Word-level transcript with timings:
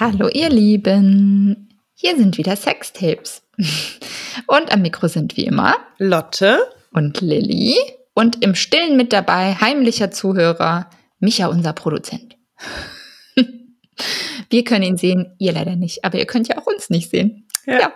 Hallo 0.00 0.28
ihr 0.32 0.48
Lieben, 0.48 1.76
hier 1.92 2.16
sind 2.16 2.38
wieder 2.38 2.54
Sextapes. 2.54 3.42
Und 4.46 4.72
am 4.72 4.82
Mikro 4.82 5.08
sind 5.08 5.36
wie 5.36 5.44
immer 5.44 5.74
Lotte 5.98 6.60
und 6.92 7.20
Lilly. 7.20 7.74
Und 8.14 8.44
im 8.44 8.54
Stillen 8.54 8.96
mit 8.96 9.12
dabei, 9.12 9.54
heimlicher 9.54 10.12
Zuhörer, 10.12 10.88
Micha, 11.18 11.48
unser 11.48 11.72
Produzent. 11.72 12.36
Wir 14.50 14.62
können 14.62 14.84
ihn 14.84 14.96
sehen, 14.96 15.34
ihr 15.40 15.52
leider 15.52 15.74
nicht, 15.74 16.04
aber 16.04 16.16
ihr 16.16 16.26
könnt 16.26 16.46
ja 16.46 16.58
auch 16.58 16.66
uns 16.66 16.90
nicht 16.90 17.10
sehen. 17.10 17.48
Ja. 17.66 17.80
ja. 17.80 17.92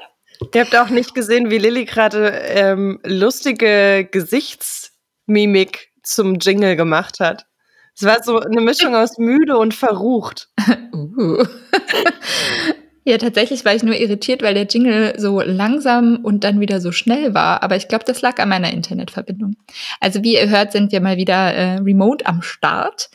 Ihr 0.52 0.60
habt 0.60 0.74
auch 0.74 0.88
nicht 0.88 1.14
gesehen, 1.14 1.50
wie 1.50 1.59
Lilly 1.59 1.84
gerade 1.84 2.30
ähm, 2.30 2.98
lustige 3.05 4.09
Gesichtsmimik 4.10 5.92
zum 6.02 6.41
Jingle 6.41 6.74
gemacht 6.74 7.20
hat. 7.20 7.46
Es 7.95 8.02
war 8.02 8.23
so 8.24 8.41
eine 8.41 8.60
Mischung 8.60 8.96
aus 8.96 9.19
müde 9.19 9.56
und 9.56 9.73
verrucht. 9.73 10.48
Uh. 11.16 11.45
Ja, 13.05 13.19
tatsächlich 13.19 13.65
war 13.65 13.75
ich 13.75 13.83
nur 13.83 13.97
irritiert, 13.97 14.43
weil 14.43 14.55
der 14.55 14.66
Jingle 14.66 15.15
so 15.19 15.41
langsam 15.41 16.21
und 16.23 16.45
dann 16.45 16.61
wieder 16.61 16.80
so 16.80 16.93
schnell 16.93 17.35
war. 17.35 17.62
Aber 17.62 17.75
ich 17.75 17.88
glaube, 17.88 18.05
das 18.05 18.23
lag 18.23 18.38
an 18.38 18.48
meiner 18.48 18.73
Internetverbindung. 18.73 19.57
Also 19.98 20.23
wie 20.23 20.35
ihr 20.35 20.48
hört, 20.48 20.71
sind 20.71 20.93
wir 20.93 21.01
mal 21.01 21.16
wieder 21.16 21.35
äh, 21.35 21.79
remote 21.79 22.25
am 22.27 22.43
Start. 22.43 23.11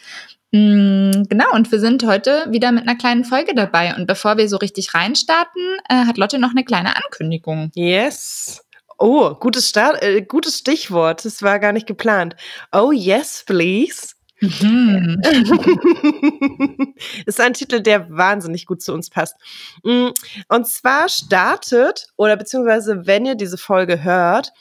Mm, 0.51 1.23
genau, 1.29 1.51
und 1.53 1.71
wir 1.71 1.79
sind 1.79 2.05
heute 2.05 2.45
wieder 2.49 2.73
mit 2.73 2.83
einer 2.83 2.97
kleinen 2.97 3.23
Folge 3.23 3.55
dabei. 3.55 3.95
Und 3.95 4.07
bevor 4.07 4.35
wir 4.35 4.49
so 4.49 4.57
richtig 4.57 4.93
reinstarten, 4.93 5.77
äh, 5.87 6.05
hat 6.05 6.17
Lotte 6.17 6.37
noch 6.37 6.51
eine 6.51 6.65
kleine 6.65 6.97
Ankündigung. 6.97 7.71
Yes. 7.73 8.61
Oh, 8.97 9.35
gutes, 9.35 9.69
Start, 9.69 10.03
äh, 10.03 10.21
gutes 10.21 10.57
Stichwort. 10.57 11.23
Das 11.23 11.41
war 11.43 11.59
gar 11.59 11.71
nicht 11.71 11.87
geplant. 11.87 12.35
Oh, 12.73 12.91
yes, 12.91 13.43
please. 13.45 14.16
Mhm. 14.39 15.21
ist 17.25 17.41
ein 17.41 17.53
Titel, 17.53 17.81
der 17.81 18.09
wahnsinnig 18.09 18.65
gut 18.65 18.81
zu 18.81 18.93
uns 18.93 19.09
passt. 19.09 19.35
Mm, 19.83 20.09
und 20.49 20.67
zwar 20.67 21.09
startet, 21.09 22.07
oder 22.17 22.37
beziehungsweise 22.37 23.07
wenn 23.07 23.25
ihr 23.25 23.35
diese 23.35 23.57
Folge 23.57 24.03
hört, 24.03 24.51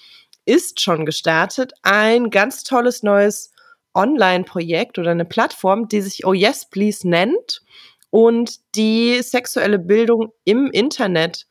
ist 0.46 0.80
schon 0.80 1.04
gestartet 1.04 1.72
ein 1.82 2.30
ganz 2.30 2.64
tolles 2.64 3.02
neues 3.02 3.52
Online-Projekt 3.94 4.98
oder 4.98 5.10
eine 5.10 5.24
Plattform, 5.24 5.88
die 5.88 6.00
sich 6.00 6.26
Oh 6.26 6.32
Yes 6.32 6.68
Please 6.70 7.08
nennt 7.08 7.62
und 8.10 8.56
die 8.74 9.20
sexuelle 9.22 9.78
Bildung 9.78 10.32
im 10.44 10.70
Internet 10.70 11.46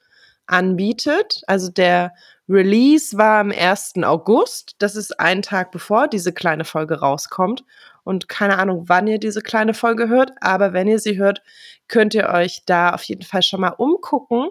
anbietet. 0.48 1.42
Also 1.48 1.70
der 1.70 2.12
Release 2.48 3.18
war 3.18 3.40
am 3.40 3.52
1. 3.52 3.94
August. 4.04 4.76
Das 4.80 4.96
ist 4.96 5.20
ein 5.20 5.42
Tag 5.42 5.72
bevor 5.72 6.08
diese 6.08 6.32
kleine 6.32 6.66
Folge 6.66 7.00
rauskommt. 7.00 7.64
Und 8.04 8.30
keine 8.30 8.60
Ahnung, 8.60 8.84
wann 8.88 9.08
ihr 9.08 9.18
diese 9.18 9.42
kleine 9.42 9.74
Folge 9.74 10.08
hört, 10.10 10.32
aber 10.40 10.74
wenn 10.74 10.88
ihr 10.88 11.00
sie 11.00 11.18
hört, 11.18 11.42
könnt 11.88 12.14
ihr 12.14 12.30
euch 12.30 12.62
da 12.66 12.94
auf 12.94 13.02
jeden 13.04 13.24
Fall 13.24 13.42
schon 13.42 13.62
mal 13.62 13.74
umgucken. 13.78 14.50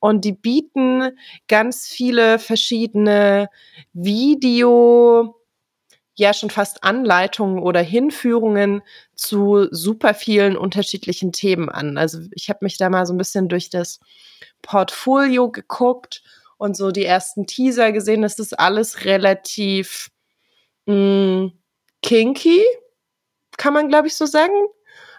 Und 0.00 0.24
die 0.24 0.32
bieten 0.32 1.10
ganz 1.46 1.86
viele 1.86 2.38
verschiedene 2.38 3.48
Video, 3.92 5.36
ja 6.14 6.32
schon 6.32 6.48
fast 6.48 6.82
Anleitungen 6.82 7.58
oder 7.62 7.80
Hinführungen 7.80 8.80
zu 9.14 9.68
super 9.70 10.14
vielen 10.14 10.56
unterschiedlichen 10.56 11.32
Themen 11.32 11.68
an. 11.68 11.98
Also 11.98 12.20
ich 12.32 12.48
habe 12.48 12.60
mich 12.62 12.78
da 12.78 12.88
mal 12.88 13.04
so 13.04 13.12
ein 13.12 13.18
bisschen 13.18 13.50
durch 13.50 13.68
das 13.68 14.00
Portfolio 14.62 15.50
geguckt 15.50 16.22
und 16.58 16.76
so 16.76 16.90
die 16.90 17.04
ersten 17.04 17.46
Teaser 17.46 17.92
gesehen. 17.92 18.22
Das 18.22 18.38
ist 18.38 18.58
alles 18.58 19.04
relativ 19.04 20.10
mh, 20.86 20.94
mm, 20.94 21.52
kinky, 22.02 22.62
kann 23.56 23.74
man, 23.74 23.88
glaube 23.88 24.08
ich, 24.08 24.14
so 24.14 24.26
sagen. 24.26 24.54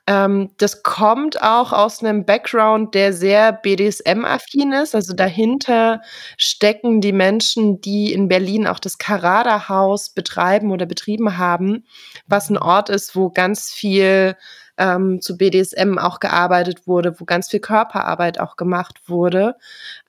Ähm, 0.08 0.52
das 0.58 0.84
kommt 0.84 1.42
auch 1.42 1.74
aus 1.74 2.02
einem 2.02 2.26
Background, 2.26 2.96
der 2.96 3.12
sehr 3.12 3.52
BDSM-affin 3.52 4.72
ist. 4.72 4.96
Also 4.96 5.14
dahinter 5.14 6.02
stecken 6.38 7.02
die 7.02 7.12
Menschen, 7.12 7.82
die 7.82 8.14
in 8.14 8.30
Berlin 8.30 8.68
auch 8.68 8.80
das 8.80 8.98
Karada-Haus 8.98 10.12
betreiben 10.12 10.72
oder 10.72 10.86
betrieben 10.86 11.38
haben, 11.38 11.86
was 12.26 12.50
ein 12.50 12.58
Ort 12.58 12.90
ist, 12.90 13.16
wo 13.18 13.30
ganz 13.30 13.74
viel 13.74 14.38
ähm, 14.78 15.22
zu 15.22 15.38
BDSM 15.38 15.98
auch 15.98 16.20
gearbeitet 16.20 16.88
wurde, 16.88 17.20
wo 17.20 17.26
ganz 17.26 17.50
viel 17.50 17.60
Körperarbeit 17.60 18.40
auch 18.40 18.56
gemacht 18.56 19.02
wurde, 19.08 19.56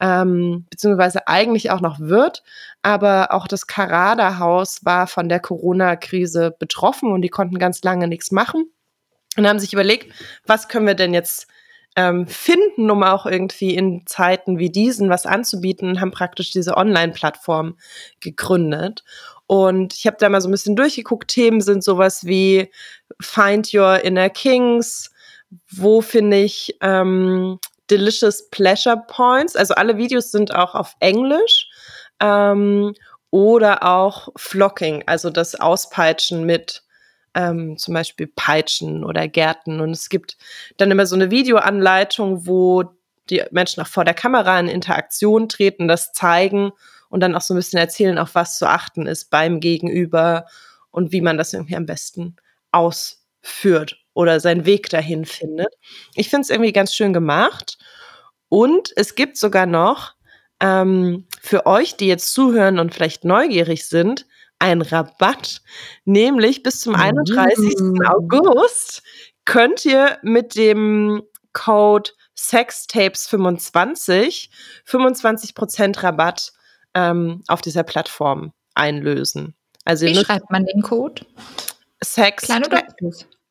ähm, 0.00 0.66
beziehungsweise 0.70 1.26
eigentlich 1.26 1.70
auch 1.70 1.80
noch 1.80 2.00
wird. 2.00 2.42
Aber 2.82 3.32
auch 3.32 3.48
das 3.48 3.66
Karada-Haus 3.66 4.84
war 4.84 5.06
von 5.06 5.28
der 5.28 5.40
Corona-Krise 5.40 6.54
betroffen 6.58 7.12
und 7.12 7.22
die 7.22 7.28
konnten 7.28 7.58
ganz 7.58 7.82
lange 7.82 8.08
nichts 8.08 8.30
machen 8.30 8.70
und 9.36 9.46
haben 9.46 9.58
sich 9.58 9.72
überlegt, 9.72 10.12
was 10.46 10.68
können 10.68 10.86
wir 10.86 10.94
denn 10.94 11.14
jetzt 11.14 11.48
ähm, 11.98 12.28
finden, 12.28 12.92
um 12.92 13.02
auch 13.02 13.26
irgendwie 13.26 13.74
in 13.74 14.06
Zeiten 14.06 14.60
wie 14.60 14.70
diesen 14.70 15.10
was 15.10 15.26
anzubieten 15.26 16.00
haben 16.00 16.12
praktisch 16.12 16.52
diese 16.52 16.76
Online-Plattform 16.76 17.76
gegründet. 18.20 19.02
Und 19.48 19.94
ich 19.94 20.06
habe 20.06 20.16
da 20.20 20.28
mal 20.28 20.40
so 20.40 20.48
ein 20.48 20.52
bisschen 20.52 20.76
durchgeguckt. 20.76 21.28
Themen 21.28 21.60
sind 21.60 21.82
sowas 21.82 22.24
wie 22.24 22.70
Find 23.20 23.74
Your 23.74 24.04
Inner 24.04 24.30
Kings, 24.30 25.10
wo 25.72 26.00
finde 26.00 26.36
ich 26.36 26.76
ähm, 26.82 27.58
Delicious 27.90 28.48
Pleasure 28.50 29.02
Points. 29.08 29.56
Also 29.56 29.74
alle 29.74 29.96
Videos 29.96 30.30
sind 30.30 30.54
auch 30.54 30.76
auf 30.76 30.94
Englisch. 31.00 31.68
Ähm, 32.20 32.94
oder 33.30 33.82
auch 33.82 34.28
Flocking, 34.36 35.02
also 35.06 35.30
das 35.30 35.56
Auspeitschen 35.56 36.44
mit 36.44 36.82
ähm, 37.34 37.76
zum 37.78 37.94
Beispiel 37.94 38.26
Peitschen 38.26 39.04
oder 39.04 39.28
Gärten. 39.28 39.80
Und 39.80 39.90
es 39.90 40.08
gibt 40.08 40.36
dann 40.76 40.90
immer 40.90 41.06
so 41.06 41.14
eine 41.14 41.30
Videoanleitung, 41.30 42.46
wo 42.46 42.84
die 43.30 43.42
Menschen 43.50 43.82
auch 43.82 43.86
vor 43.86 44.04
der 44.04 44.14
Kamera 44.14 44.58
in 44.58 44.68
Interaktion 44.68 45.48
treten, 45.48 45.88
das 45.88 46.12
zeigen 46.12 46.72
und 47.08 47.20
dann 47.20 47.34
auch 47.34 47.40
so 47.40 47.54
ein 47.54 47.58
bisschen 47.58 47.78
erzählen, 47.78 48.18
auf 48.18 48.34
was 48.34 48.58
zu 48.58 48.68
achten 48.68 49.06
ist 49.06 49.30
beim 49.30 49.60
Gegenüber 49.60 50.46
und 50.90 51.12
wie 51.12 51.20
man 51.20 51.36
das 51.36 51.52
irgendwie 51.52 51.76
am 51.76 51.86
besten 51.86 52.36
ausführt 52.70 53.98
oder 54.14 54.40
seinen 54.40 54.66
Weg 54.66 54.90
dahin 54.90 55.24
findet. 55.24 55.72
Ich 56.14 56.28
finde 56.28 56.42
es 56.42 56.50
irgendwie 56.50 56.72
ganz 56.72 56.94
schön 56.94 57.12
gemacht. 57.12 57.78
Und 58.48 58.92
es 58.96 59.14
gibt 59.14 59.36
sogar 59.36 59.66
noch 59.66 60.14
ähm, 60.60 61.26
für 61.40 61.66
euch, 61.66 61.96
die 61.96 62.06
jetzt 62.06 62.32
zuhören 62.32 62.78
und 62.78 62.94
vielleicht 62.94 63.24
neugierig 63.24 63.86
sind, 63.86 64.26
einen 64.58 64.82
Rabatt, 64.82 65.62
nämlich 66.04 66.62
bis 66.62 66.80
zum 66.80 66.94
31. 66.94 67.76
Mm. 67.78 68.02
August 68.06 69.02
könnt 69.44 69.84
ihr 69.84 70.18
mit 70.22 70.56
dem 70.56 71.22
Code 71.52 72.10
Sextapes25 72.36 74.48
25% 74.86 76.02
Rabatt 76.02 76.52
ähm, 76.94 77.42
auf 77.48 77.60
dieser 77.60 77.82
Plattform 77.82 78.52
einlösen. 78.74 79.54
Also 79.84 80.06
Wie 80.06 80.14
schreibt 80.14 80.50
man 80.50 80.64
den 80.66 80.82
Code? 80.82 81.24
Sex 82.02 82.44
Klein 82.44 82.64
oder 82.64 82.84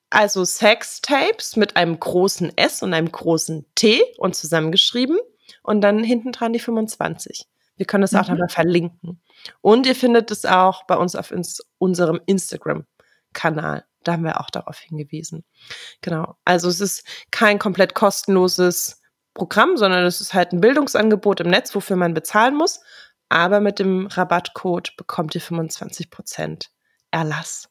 Also 0.10 0.46
Sextapes 0.46 1.56
mit 1.56 1.76
einem 1.76 2.00
großen 2.00 2.58
S 2.58 2.82
und 2.82 2.94
einem 2.94 3.12
großen 3.12 3.66
T 3.76 4.02
und 4.18 4.36
zusammengeschrieben 4.36 5.18
und 5.64 5.82
dann 5.82 6.04
hinten 6.04 6.32
dran 6.32 6.54
die 6.54 6.60
25. 6.60 7.46
Wir 7.78 7.86
können 7.86 8.02
das 8.02 8.12
mhm. 8.12 8.20
auch 8.20 8.28
nochmal 8.30 8.50
verlinken. 8.50 9.22
Und 9.62 9.86
ihr 9.86 9.96
findet 9.96 10.32
es 10.32 10.46
auch 10.46 10.84
bei 10.86 10.96
uns 10.96 11.16
auf 11.16 11.32
ins, 11.32 11.62
unserem 11.78 12.20
Instagram-Kanal. 12.26 13.86
Da 14.04 14.14
haben 14.14 14.24
wir 14.24 14.40
auch 14.42 14.50
darauf 14.50 14.80
hingewiesen. 14.80 15.44
Genau. 16.02 16.36
Also 16.46 16.70
es 16.70 16.82
ist 16.82 17.06
kein 17.32 17.60
komplett 17.60 17.94
kostenloses 17.94 19.02
Programm, 19.34 19.78
sondern 19.78 20.06
es 20.06 20.22
ist 20.22 20.34
halt 20.34 20.52
ein 20.52 20.62
Bildungsangebot 20.62 21.42
im 21.42 21.48
Netz, 21.48 21.74
wofür 21.76 21.96
man 21.96 22.14
bezahlen 22.14 22.56
muss. 22.56 22.82
Aber 23.30 23.60
mit 23.60 23.80
dem 23.80 24.08
Rabattcode 24.08 24.96
bekommt 24.98 25.36
ihr 25.36 25.42
25% 25.42 26.68
Erlass. 27.12 27.70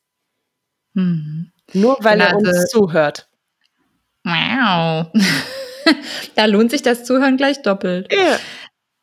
Mhm. 0.94 1.52
Nur 1.72 1.98
weil 2.00 2.20
er 2.20 2.36
uns 2.36 2.48
also 2.48 2.66
zuhört. 2.66 3.28
Wow. 4.24 5.06
da 6.34 6.44
lohnt 6.46 6.70
sich 6.70 6.82
das 6.82 7.04
Zuhören 7.04 7.36
gleich 7.36 7.62
doppelt. 7.62 8.12
Ja. 8.12 8.38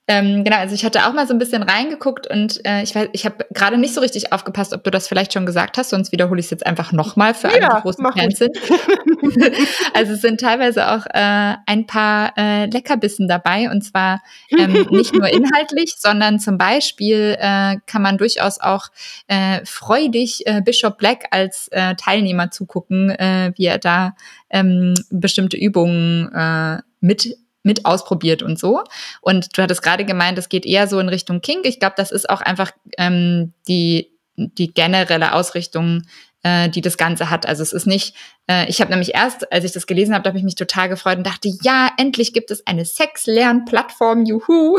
Ähm, 0.06 0.44
genau, 0.44 0.58
also 0.58 0.76
ich 0.76 0.84
hatte 0.84 1.06
auch 1.06 1.14
mal 1.14 1.26
so 1.26 1.34
ein 1.34 1.40
bisschen 1.40 1.64
reingeguckt 1.64 2.28
und 2.28 2.60
äh, 2.66 2.84
ich 2.84 2.94
weiß, 2.94 3.08
ich 3.14 3.24
habe 3.24 3.46
gerade 3.54 3.78
nicht 3.78 3.94
so 3.94 4.02
richtig 4.02 4.34
aufgepasst, 4.34 4.74
ob 4.74 4.84
du 4.84 4.92
das 4.92 5.08
vielleicht 5.08 5.32
schon 5.32 5.46
gesagt 5.46 5.78
hast, 5.78 5.92
sonst 5.92 6.12
wiederhole 6.12 6.42
ich 6.42 6.48
es 6.48 6.50
jetzt 6.50 6.66
einfach 6.66 6.92
nochmal 6.92 7.34
für 7.34 7.48
alle, 7.48 7.62
die 7.62 7.82
großen 7.82 8.06
Fans 8.12 8.38
sind. 8.38 8.58
also 9.94 10.12
es 10.12 10.22
sind 10.22 10.42
teilweise 10.42 10.92
auch 10.92 11.06
äh, 11.06 11.56
ein 11.66 11.88
paar 11.88 12.34
äh, 12.38 12.66
Leckerbissen 12.66 13.30
dabei 13.30 13.72
und 13.72 13.82
zwar 13.82 14.22
ähm, 14.52 14.88
nicht 14.92 15.14
nur 15.14 15.30
inhaltlich, 15.30 15.96
sondern 15.98 16.38
zum 16.38 16.58
Beispiel 16.58 17.38
äh, 17.40 17.78
kann 17.88 18.02
man 18.02 18.18
durchaus 18.18 18.60
auch 18.60 18.90
äh, 19.28 19.62
freudig 19.64 20.46
äh, 20.48 20.62
Bishop 20.62 20.98
Black 20.98 21.28
als 21.32 21.70
äh, 21.70 21.96
Teilnehmer 21.96 22.52
zugucken, 22.52 23.10
äh, 23.10 23.54
wie 23.56 23.68
er 23.68 23.78
da 23.78 24.16
ähm, 24.50 24.96
bestimmte 25.12 25.56
Übungen 25.56 26.30
äh, 26.34 26.82
mit 27.00 27.38
mit 27.64 27.86
ausprobiert 27.86 28.44
und 28.44 28.60
so. 28.60 28.84
Und 29.22 29.58
du 29.58 29.62
hattest 29.62 29.82
gerade 29.82 30.06
gemeint, 30.06 30.38
es 30.38 30.50
geht 30.50 30.66
eher 30.66 30.88
so 30.88 31.00
in 31.00 31.10
Richtung 31.10 31.42
Kink. 31.42 31.66
Ich 31.66 31.80
glaube, 31.80 31.96
das 31.98 32.12
ist 32.12 32.30
auch 32.30 32.42
einfach 32.42 32.72
ähm, 32.98 33.54
die, 33.68 34.12
die 34.36 34.74
generelle 34.74 35.34
Ausrichtung 35.34 36.04
äh, 36.44 36.70
die 36.70 36.82
das 36.82 36.98
Ganze 36.98 37.30
hat. 37.30 37.46
Also 37.48 37.64
es 37.64 37.74
ist 37.74 37.88
nicht, 37.88 38.16
äh, 38.48 38.70
ich 38.70 38.82
habe 38.82 38.92
nämlich 38.92 39.16
erst, 39.16 39.52
als 39.52 39.64
ich 39.64 39.72
das 39.72 39.88
gelesen 39.88 40.14
habe, 40.14 40.28
habe 40.28 40.38
ich 40.38 40.44
mich 40.44 40.56
total 40.56 40.90
gefreut 40.90 41.18
und 41.18 41.26
dachte, 41.26 41.50
ja, 41.64 41.90
endlich 41.98 42.34
gibt 42.34 42.52
es 42.52 42.68
eine 42.68 42.86
Sex-Lern-Plattform, 42.86 44.26
juhu, 44.26 44.78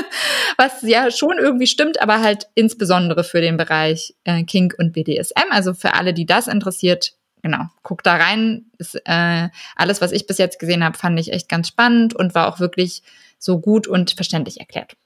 was 0.56 0.82
ja 0.82 1.10
schon 1.10 1.38
irgendwie 1.38 1.68
stimmt, 1.68 2.00
aber 2.00 2.20
halt 2.20 2.48
insbesondere 2.54 3.24
für 3.24 3.40
den 3.40 3.56
Bereich 3.56 4.14
äh, 4.24 4.42
Kink 4.42 4.74
und 4.78 4.92
BDSM. 4.92 5.50
Also 5.50 5.74
für 5.74 5.94
alle, 5.94 6.12
die 6.12 6.26
das 6.26 6.48
interessiert, 6.48 7.12
genau, 7.42 7.64
guck 7.82 8.02
da 8.02 8.16
rein. 8.16 8.66
Ist, 8.78 8.94
äh, 9.04 9.48
alles, 9.76 10.00
was 10.00 10.12
ich 10.12 10.26
bis 10.26 10.38
jetzt 10.38 10.58
gesehen 10.58 10.84
habe, 10.84 10.98
fand 10.98 11.18
ich 11.18 11.32
echt 11.32 11.48
ganz 11.48 11.68
spannend 11.68 12.14
und 12.14 12.34
war 12.34 12.48
auch 12.48 12.60
wirklich 12.60 13.02
so 13.38 13.60
gut 13.60 13.86
und 13.86 14.12
verständlich 14.12 14.60
erklärt. 14.60 14.96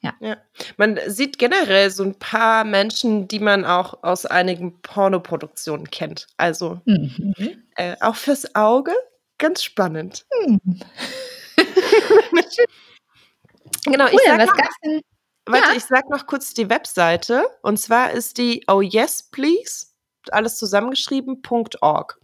Ja. 0.00 0.14
ja. 0.20 0.36
Man 0.76 0.98
sieht 1.06 1.38
generell 1.38 1.90
so 1.90 2.04
ein 2.04 2.14
paar 2.18 2.64
Menschen, 2.64 3.28
die 3.28 3.40
man 3.40 3.64
auch 3.64 4.02
aus 4.02 4.26
einigen 4.26 4.80
Pornoproduktionen 4.82 5.90
kennt. 5.90 6.26
Also 6.36 6.80
mhm. 6.84 7.64
äh, 7.76 7.96
auch 8.00 8.16
fürs 8.16 8.54
Auge 8.54 8.92
ganz 9.38 9.64
spannend. 9.64 10.26
Mhm. 10.46 10.80
genau, 13.84 14.06
ich 14.06 14.18
sag 14.24 14.38
was 14.38 14.48
noch, 14.48 14.56
denn? 14.84 15.00
Warte, 15.46 15.68
ja. 15.70 15.76
ich 15.76 15.84
sag 15.84 16.10
noch 16.10 16.26
kurz 16.26 16.54
die 16.54 16.68
Webseite. 16.68 17.44
Und 17.62 17.78
zwar 17.78 18.10
ist 18.12 18.38
die 18.38 18.64
Oh 18.68 18.80
Yes 18.80 19.28
Please, 19.30 19.86
alles 20.32 20.56
zusammengeschrieben.org. 20.56 22.20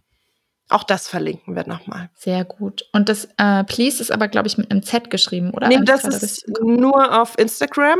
Auch 0.69 0.83
das 0.83 1.07
verlinken 1.07 1.55
wir 1.55 1.67
nochmal. 1.67 2.09
Sehr 2.15 2.45
gut. 2.45 2.87
Und 2.93 3.09
das 3.09 3.27
äh, 3.37 3.63
Please 3.65 4.01
ist 4.01 4.11
aber, 4.11 4.27
glaube 4.27 4.47
ich, 4.47 4.57
mit 4.57 4.71
einem 4.71 4.81
Z 4.81 5.09
geschrieben, 5.09 5.51
oder? 5.51 5.67
Nee, 5.67 5.81
das 5.83 6.03
ist 6.05 6.47
nur 6.61 7.21
auf 7.21 7.37
Instagram. 7.37 7.99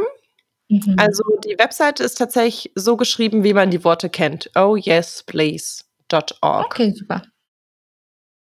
Mhm. 0.69 0.95
Also 0.97 1.23
die 1.43 1.57
Webseite 1.59 2.03
ist 2.03 2.17
tatsächlich 2.17 2.71
so 2.75 2.97
geschrieben, 2.97 3.43
wie 3.43 3.53
man 3.53 3.69
die 3.69 3.83
Worte 3.83 4.09
kennt. 4.09 4.49
Oh 4.55 4.75
yes, 4.75 5.23
please.org. 5.23 6.65
Okay, 6.65 6.93
super. 6.93 7.21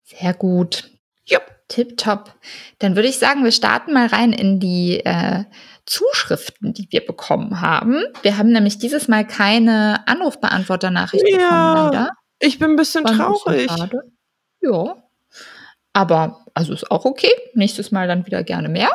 Sehr 0.04 0.34
gut. 0.34 0.90
Yep. 1.30 1.58
Tipptopp. 1.68 2.34
Dann 2.80 2.96
würde 2.96 3.10
ich 3.10 3.20
sagen, 3.20 3.44
wir 3.44 3.52
starten 3.52 3.94
mal 3.94 4.08
rein 4.08 4.32
in 4.32 4.60
die 4.60 5.02
äh, 5.04 5.44
Zuschriften, 5.88 6.74
die 6.74 6.88
wir 6.92 7.06
bekommen 7.06 7.62
haben. 7.62 8.04
Wir 8.22 8.38
haben 8.38 8.52
nämlich 8.52 8.78
dieses 8.78 9.08
Mal 9.08 9.26
keine 9.26 10.08
Anrufbeantworter-Nachricht 10.08 11.26
ja. 11.28 11.38
bekommen, 11.38 11.94
leider. 11.94 12.12
Ich 12.40 12.60
bin 12.60 12.72
ein 12.72 12.76
bisschen 12.76 13.04
War 13.04 13.14
traurig. 13.14 13.72
Ein 13.72 13.90
bisschen 13.90 14.18
ja. 14.62 14.96
Aber 15.94 16.46
also 16.54 16.74
ist 16.74 16.92
auch 16.92 17.06
okay. 17.06 17.32
Nächstes 17.54 17.92
Mal 17.92 18.08
dann 18.08 18.26
wieder 18.26 18.44
gerne 18.44 18.70
mehr. 18.70 18.90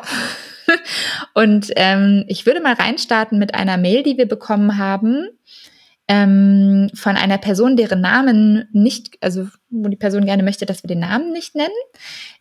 Und 1.35 1.71
ähm, 1.77 2.25
ich 2.29 2.47
würde 2.47 2.61
mal 2.61 2.75
reinstarten 2.75 3.39
mit 3.39 3.55
einer 3.55 3.77
Mail, 3.77 4.03
die 4.03 4.17
wir 4.17 4.29
bekommen 4.29 4.79
haben 4.79 5.29
ähm, 6.13 6.91
von 6.93 7.17
einer 7.17 7.39
Person, 7.39 7.75
deren 7.75 8.03
Namen 8.03 8.69
nicht, 8.73 9.17
also 9.23 9.49
wo 9.71 9.89
die 9.89 9.97
Person 9.97 10.27
gerne 10.27 10.43
möchte, 10.43 10.67
dass 10.67 10.85
wir 10.85 10.89
den 10.89 10.99
Namen 10.99 11.33
nicht 11.33 11.55
nennen. 11.55 11.71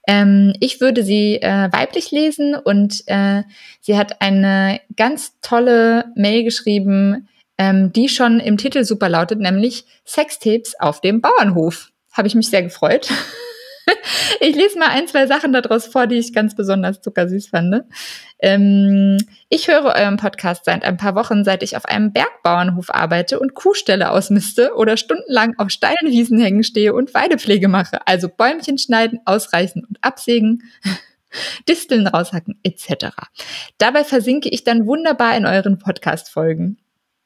Ähm, 0.06 0.53
ich 0.59 0.81
würde 0.81 1.03
sie 1.03 1.41
äh, 1.41 1.69
weiblich 1.71 2.12
lesen 2.12 2.53
und 2.53 3.01
äh, 3.06 3.44
sie 3.79 3.97
hat 3.97 4.21
eine 4.21 4.81
ganz 4.97 5.39
tolle 5.39 6.12
Mail 6.15 6.44
geschrieben, 6.44 7.29
ähm, 7.57 7.94
die 7.94 8.09
schon 8.09 8.41
im 8.41 8.57
Titel 8.57 8.83
super 8.83 9.07
lautet, 9.07 9.39
nämlich 9.39 9.85
Sextapes 10.06 10.77
auf 10.77 11.00
dem 11.00 11.21
Bauernhof. 11.21 11.91
Habe 12.12 12.27
ich 12.27 12.35
mich 12.35 12.50
sehr 12.50 12.63
gefreut. 12.63 13.09
ich 14.39 14.56
lese 14.56 14.80
mal 14.80 14.89
ein, 14.89 15.07
zwei 15.07 15.28
Sachen 15.28 15.54
daraus 15.54 15.86
vor, 15.88 16.07
die 16.07 16.18
ich 16.18 16.33
ganz 16.33 16.56
besonders 16.56 17.01
zuckersüß 17.01 17.50
fand. 17.50 17.83
Ähm, 18.39 19.18
ich 19.50 19.68
höre 19.68 19.86
euren 19.95 20.18
Podcast 20.18 20.66
seit 20.66 20.83
ein 20.83 20.98
paar 20.98 21.16
Wochen, 21.16 21.44
seit 21.44 21.63
ich 21.63 21.78
auf 21.78 21.86
einem 21.86 22.12
Bergbauernhof 22.12 22.89
arbeite 22.89 23.39
und 23.39 23.54
Kuhställe 23.54 24.12
ausmiste 24.12 24.75
oder 24.75 24.98
stundenlang 24.98 25.56
auf 25.57 25.69
steilen 25.69 26.07
Wiesen 26.07 26.39
hängen 26.39 26.63
stehe 26.63 26.94
und 26.94 27.13
Weidepflege 27.13 27.68
mache. 27.68 28.06
Also 28.07 28.30
Bäumchen 28.30 28.78
schneiden, 28.78 29.19
ausreißen 29.25 29.84
und 29.86 29.98
absägen. 30.01 30.63
Disteln 31.69 32.07
raushacken 32.07 32.60
etc. 32.62 33.16
Dabei 33.77 34.04
versinke 34.04 34.50
ich 34.50 34.66
dann 34.66 34.86
wunderbar 34.86 35.38
in 35.38 35.45
euren 35.45 35.77
Podcast-Folgen 35.77 36.77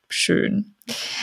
schön. 0.10 0.76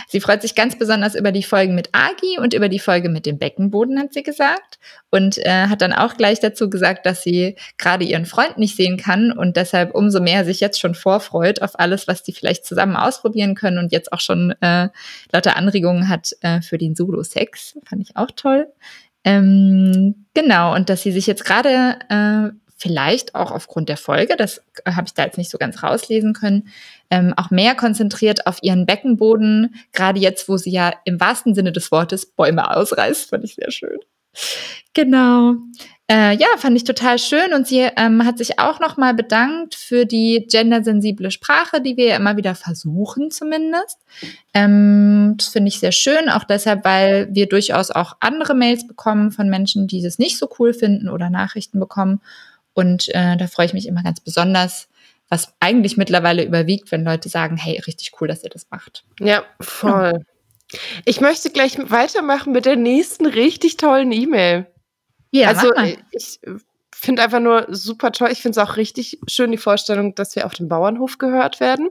Sie 0.08 0.20
freut 0.20 0.42
sich 0.42 0.56
ganz 0.56 0.76
besonders 0.76 1.14
über 1.14 1.30
die 1.30 1.44
Folgen 1.44 1.74
mit 1.74 1.90
Agi 1.92 2.38
und 2.38 2.52
über 2.52 2.68
die 2.68 2.80
Folge 2.80 3.08
mit 3.08 3.26
dem 3.26 3.38
Beckenboden, 3.38 3.98
hat 3.98 4.12
sie 4.12 4.24
gesagt. 4.24 4.78
Und 5.10 5.38
äh, 5.38 5.68
hat 5.68 5.82
dann 5.82 5.92
auch 5.92 6.16
gleich 6.16 6.40
dazu 6.40 6.68
gesagt, 6.68 7.06
dass 7.06 7.22
sie 7.22 7.56
gerade 7.78 8.04
ihren 8.04 8.26
Freund 8.26 8.58
nicht 8.58 8.76
sehen 8.76 8.96
kann 8.96 9.30
und 9.30 9.56
deshalb 9.56 9.94
umso 9.94 10.20
mehr 10.20 10.44
sich 10.44 10.60
jetzt 10.60 10.80
schon 10.80 10.94
vorfreut 10.94 11.62
auf 11.62 11.78
alles, 11.78 12.08
was 12.08 12.22
die 12.22 12.32
vielleicht 12.32 12.66
zusammen 12.66 12.96
ausprobieren 12.96 13.54
können 13.54 13.78
und 13.78 13.92
jetzt 13.92 14.12
auch 14.12 14.20
schon 14.20 14.50
äh, 14.60 14.88
lauter 15.32 15.56
Anregungen 15.56 16.08
hat 16.08 16.32
äh, 16.40 16.60
für 16.60 16.78
den 16.78 16.96
Solo-Sex. 16.96 17.78
Fand 17.84 18.02
ich 18.02 18.16
auch 18.16 18.30
toll. 18.34 18.66
Ähm, 19.24 20.26
genau, 20.34 20.74
und 20.74 20.88
dass 20.88 21.02
sie 21.02 21.12
sich 21.12 21.28
jetzt 21.28 21.44
gerade 21.44 21.98
äh, 22.08 22.61
vielleicht 22.82 23.36
auch 23.36 23.52
aufgrund 23.52 23.88
der 23.88 23.96
Folge, 23.96 24.36
das 24.36 24.60
habe 24.84 25.06
ich 25.06 25.14
da 25.14 25.24
jetzt 25.24 25.38
nicht 25.38 25.50
so 25.50 25.56
ganz 25.56 25.84
rauslesen 25.84 26.32
können, 26.32 26.68
ähm, 27.10 27.32
auch 27.36 27.50
mehr 27.50 27.76
konzentriert 27.76 28.48
auf 28.48 28.58
ihren 28.62 28.86
Beckenboden, 28.86 29.76
gerade 29.92 30.18
jetzt, 30.18 30.48
wo 30.48 30.56
sie 30.56 30.72
ja 30.72 30.92
im 31.04 31.20
wahrsten 31.20 31.54
Sinne 31.54 31.70
des 31.70 31.92
Wortes 31.92 32.26
Bäume 32.26 32.76
ausreißt, 32.76 33.30
fand 33.30 33.44
ich 33.44 33.54
sehr 33.54 33.70
schön. 33.70 33.98
Genau. 34.94 35.54
Äh, 36.10 36.36
ja, 36.36 36.48
fand 36.58 36.76
ich 36.76 36.84
total 36.84 37.18
schön 37.18 37.54
und 37.54 37.68
sie 37.68 37.88
ähm, 37.96 38.24
hat 38.26 38.38
sich 38.38 38.58
auch 38.58 38.80
nochmal 38.80 39.14
bedankt 39.14 39.76
für 39.76 40.04
die 40.04 40.46
gendersensible 40.50 41.30
Sprache, 41.30 41.80
die 41.80 41.96
wir 41.96 42.06
ja 42.06 42.16
immer 42.16 42.36
wieder 42.36 42.54
versuchen 42.56 43.30
zumindest. 43.30 43.98
Ähm, 44.52 45.34
das 45.36 45.48
finde 45.48 45.68
ich 45.68 45.78
sehr 45.78 45.92
schön, 45.92 46.28
auch 46.28 46.44
deshalb, 46.44 46.84
weil 46.84 47.28
wir 47.30 47.48
durchaus 47.48 47.92
auch 47.92 48.16
andere 48.20 48.54
Mails 48.54 48.86
bekommen 48.86 49.30
von 49.30 49.48
Menschen, 49.48 49.86
die 49.86 50.04
es 50.04 50.18
nicht 50.18 50.38
so 50.38 50.48
cool 50.58 50.74
finden 50.74 51.08
oder 51.08 51.30
Nachrichten 51.30 51.78
bekommen. 51.78 52.20
Und 52.74 53.08
äh, 53.14 53.36
da 53.36 53.46
freue 53.46 53.66
ich 53.66 53.74
mich 53.74 53.86
immer 53.86 54.02
ganz 54.02 54.20
besonders, 54.20 54.88
was 55.28 55.54
eigentlich 55.60 55.96
mittlerweile 55.96 56.44
überwiegt, 56.44 56.92
wenn 56.92 57.04
Leute 57.04 57.28
sagen, 57.28 57.56
hey, 57.56 57.80
richtig 57.86 58.12
cool, 58.20 58.28
dass 58.28 58.44
ihr 58.44 58.50
das 58.50 58.66
macht. 58.70 59.04
Ja, 59.20 59.44
voll. 59.60 60.12
Ja. 60.72 60.78
Ich 61.04 61.20
möchte 61.20 61.50
gleich 61.50 61.78
weitermachen 61.90 62.52
mit 62.52 62.64
der 62.64 62.76
nächsten 62.76 63.26
richtig 63.26 63.76
tollen 63.76 64.12
E-Mail. 64.12 64.66
Ja, 65.30 65.48
also 65.48 65.70
ich 66.10 66.40
finde 66.94 67.22
einfach 67.22 67.40
nur 67.40 67.66
super 67.70 68.12
toll. 68.12 68.30
Ich 68.30 68.42
finde 68.42 68.60
es 68.60 68.66
auch 68.66 68.76
richtig 68.76 69.18
schön, 69.26 69.50
die 69.50 69.58
Vorstellung, 69.58 70.14
dass 70.14 70.36
wir 70.36 70.46
auf 70.46 70.54
dem 70.54 70.68
Bauernhof 70.68 71.18
gehört 71.18 71.60
werden. 71.60 71.90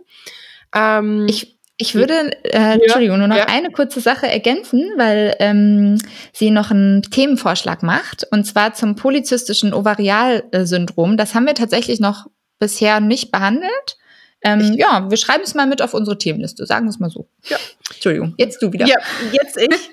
Ähm, 0.74 1.28
ich 1.30 1.60
ich 1.78 1.96
würde, 1.96 2.32
äh, 2.44 2.60
ja, 2.60 2.74
Entschuldigung, 2.74 3.18
nur 3.18 3.28
noch 3.28 3.38
ja. 3.38 3.48
eine 3.48 3.72
kurze 3.72 4.02
Sache 4.02 4.28
ergänzen, 4.28 4.92
weil 4.98 5.36
ähm, 5.40 5.98
sie 6.32 6.52
noch 6.52 6.70
einen 6.70 7.02
Themenvorschlag 7.02 7.82
macht, 7.82 8.28
und 8.32 8.46
zwar 8.46 8.74
zum 8.74 8.96
polyzystischen 8.96 9.74
Ovarialsyndrom. 9.74 11.18
Das 11.18 11.34
haben 11.34 11.48
wir 11.48 11.56
tatsächlich 11.56 12.00
noch 12.00 12.28
bisher 12.60 13.00
nicht 13.00 13.32
behandelt. 13.32 13.98
Ähm, 14.44 14.74
ja, 14.74 15.10
wir 15.10 15.18
schreiben 15.18 15.44
es 15.44 15.54
mal 15.54 15.68
mit 15.68 15.82
auf 15.82 15.94
unsere 15.94 16.18
Themenliste, 16.18 16.66
sagen 16.66 16.86
wir 16.86 16.90
es 16.90 17.00
mal 17.00 17.10
so. 17.10 17.28
Ja. 17.44 17.58
Entschuldigung, 17.94 18.34
jetzt 18.38 18.62
du 18.62 18.72
wieder. 18.72 18.88
Ja, 18.88 18.98
jetzt 19.32 19.58
ich. 19.58 19.90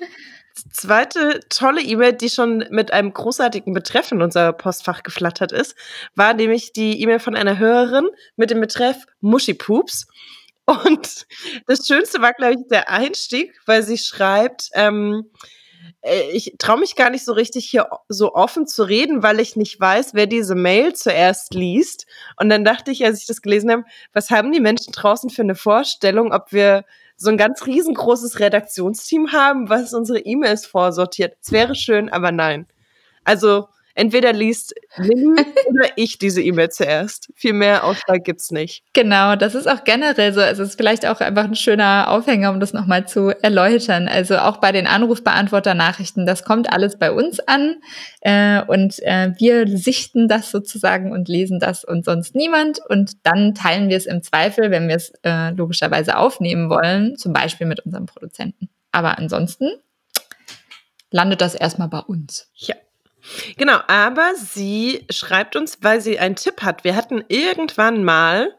Zweite 0.71 1.39
tolle 1.49 1.81
E-Mail, 1.81 2.13
die 2.13 2.29
schon 2.29 2.65
mit 2.69 2.91
einem 2.91 3.13
großartigen 3.13 3.73
Betreff 3.73 4.11
in 4.11 4.21
unser 4.21 4.51
Postfach 4.51 5.03
geflattert 5.03 5.51
ist, 5.51 5.75
war 6.15 6.33
nämlich 6.33 6.73
die 6.73 7.01
E-Mail 7.01 7.19
von 7.19 7.35
einer 7.35 7.59
Hörerin 7.59 8.07
mit 8.35 8.49
dem 8.49 8.59
Betreff 8.59 9.05
Muschipups. 9.21 10.07
Und 10.69 11.25
das 11.67 11.87
Schönste 11.87 12.21
war, 12.21 12.33
glaube 12.33 12.53
ich, 12.53 12.67
der 12.69 12.89
Einstieg, 12.89 13.59
weil 13.65 13.83
sie 13.83 13.97
schreibt, 13.97 14.69
ähm, 14.73 15.29
äh, 16.01 16.29
ich 16.31 16.55
traue 16.59 16.79
mich 16.79 16.95
gar 16.95 17.09
nicht 17.09 17.25
so 17.25 17.33
richtig 17.33 17.69
hier 17.69 17.89
so 18.07 18.33
offen 18.33 18.67
zu 18.67 18.83
reden, 18.83 19.23
weil 19.23 19.39
ich 19.39 19.55
nicht 19.55 19.79
weiß, 19.79 20.13
wer 20.13 20.27
diese 20.27 20.55
Mail 20.55 20.93
zuerst 20.93 21.53
liest. 21.53 22.05
Und 22.37 22.49
dann 22.49 22.63
dachte 22.63 22.91
ich, 22.91 23.03
als 23.03 23.21
ich 23.21 23.27
das 23.27 23.41
gelesen 23.41 23.71
habe, 23.71 23.83
was 24.13 24.29
haben 24.29 24.51
die 24.51 24.59
Menschen 24.59 24.93
draußen 24.93 25.29
für 25.29 25.41
eine 25.41 25.55
Vorstellung, 25.55 26.31
ob 26.31 26.51
wir 26.51 26.85
so 27.15 27.29
ein 27.29 27.37
ganz 27.37 27.65
riesengroßes 27.65 28.39
Redaktionsteam 28.39 29.33
haben, 29.33 29.69
was 29.69 29.93
unsere 29.93 30.19
E-Mails 30.19 30.65
vorsortiert. 30.65 31.35
Es 31.41 31.51
wäre 31.51 31.75
schön, 31.75 32.09
aber 32.09 32.31
nein. 32.31 32.67
Also 33.25 33.67
entweder 33.95 34.33
liest 34.33 34.73
Lilly 34.97 35.41
oder 35.67 35.89
ich 35.95 36.17
diese 36.17 36.41
E-Mail 36.41 36.69
zuerst. 36.69 37.31
Viel 37.35 37.53
mehr 37.53 37.83
Auswahl 37.83 38.19
gibt's 38.19 38.51
nicht. 38.51 38.83
Genau, 38.93 39.35
das 39.35 39.55
ist 39.55 39.67
auch 39.67 39.83
generell 39.83 40.33
so. 40.33 40.41
Es 40.41 40.59
ist 40.59 40.75
vielleicht 40.75 41.05
auch 41.05 41.19
einfach 41.21 41.45
ein 41.45 41.55
schöner 41.55 42.09
Aufhänger, 42.09 42.51
um 42.51 42.59
das 42.59 42.73
nochmal 42.73 43.07
zu 43.07 43.29
erläutern. 43.41 44.07
Also 44.07 44.37
auch 44.37 44.57
bei 44.57 44.71
den 44.71 44.87
Anrufbeantworter-Nachrichten, 44.87 46.25
das 46.25 46.43
kommt 46.43 46.71
alles 46.71 46.97
bei 46.97 47.11
uns 47.11 47.39
an 47.39 47.75
äh, 48.21 48.61
und 48.63 48.99
äh, 49.03 49.33
wir 49.37 49.67
sichten 49.77 50.27
das 50.27 50.51
sozusagen 50.51 51.11
und 51.11 51.27
lesen 51.27 51.59
das 51.59 51.83
und 51.83 52.05
sonst 52.05 52.35
niemand 52.35 52.79
und 52.89 53.11
dann 53.23 53.53
teilen 53.55 53.89
wir 53.89 53.97
es 53.97 54.05
im 54.05 54.23
Zweifel, 54.23 54.71
wenn 54.71 54.87
wir 54.87 54.95
es 54.95 55.11
äh, 55.23 55.51
logischerweise 55.51 56.17
aufnehmen 56.17 56.69
wollen, 56.69 57.15
zum 57.17 57.33
Beispiel 57.33 57.67
mit 57.67 57.81
unserem 57.81 58.05
Produzenten. 58.05 58.69
Aber 58.91 59.17
ansonsten 59.17 59.69
landet 61.11 61.41
das 61.41 61.55
erstmal 61.55 61.89
bei 61.89 61.99
uns. 61.99 62.49
Ja. 62.55 62.75
Genau, 63.57 63.79
aber 63.87 64.33
sie 64.35 65.05
schreibt 65.09 65.55
uns, 65.55 65.79
weil 65.81 66.01
sie 66.01 66.19
einen 66.19 66.35
Tipp 66.35 66.61
hat. 66.61 66.83
Wir 66.83 66.95
hatten 66.95 67.23
irgendwann 67.27 68.03
mal 68.03 68.55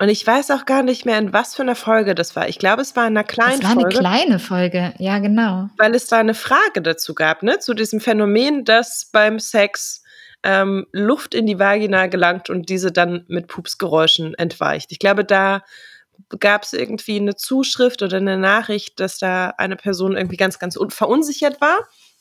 Und 0.00 0.08
ich 0.08 0.26
weiß 0.26 0.50
auch 0.52 0.64
gar 0.64 0.82
nicht 0.82 1.04
mehr, 1.04 1.18
in 1.18 1.34
was 1.34 1.54
für 1.54 1.60
einer 1.60 1.74
Folge 1.74 2.14
das 2.14 2.34
war. 2.34 2.48
Ich 2.48 2.58
glaube, 2.58 2.80
es 2.80 2.96
war 2.96 3.06
in 3.06 3.14
einer 3.18 3.22
kleinen 3.22 3.60
Folge. 3.60 3.66
Es 3.66 3.68
war 3.68 3.70
eine 3.70 3.80
Folge, 3.82 3.98
kleine 3.98 4.38
Folge, 4.38 4.94
ja, 4.98 5.18
genau. 5.18 5.68
Weil 5.76 5.94
es 5.94 6.06
da 6.06 6.16
eine 6.16 6.32
Frage 6.32 6.80
dazu 6.80 7.14
gab, 7.14 7.42
ne? 7.42 7.58
Zu 7.58 7.74
diesem 7.74 8.00
Phänomen, 8.00 8.64
dass 8.64 9.10
beim 9.12 9.38
Sex 9.38 10.02
ähm, 10.42 10.86
Luft 10.92 11.34
in 11.34 11.44
die 11.44 11.58
Vagina 11.58 12.06
gelangt 12.06 12.48
und 12.48 12.70
diese 12.70 12.92
dann 12.92 13.26
mit 13.28 13.46
Pupsgeräuschen 13.46 14.32
entweicht. 14.32 14.90
Ich 14.90 14.98
glaube, 14.98 15.22
da 15.22 15.60
gab 16.38 16.62
es 16.62 16.72
irgendwie 16.72 17.16
eine 17.16 17.36
Zuschrift 17.36 18.00
oder 18.00 18.16
eine 18.16 18.38
Nachricht, 18.38 19.00
dass 19.00 19.18
da 19.18 19.52
eine 19.58 19.76
Person 19.76 20.16
irgendwie 20.16 20.38
ganz, 20.38 20.58
ganz 20.58 20.78
verunsichert 20.88 21.60
war. 21.60 21.78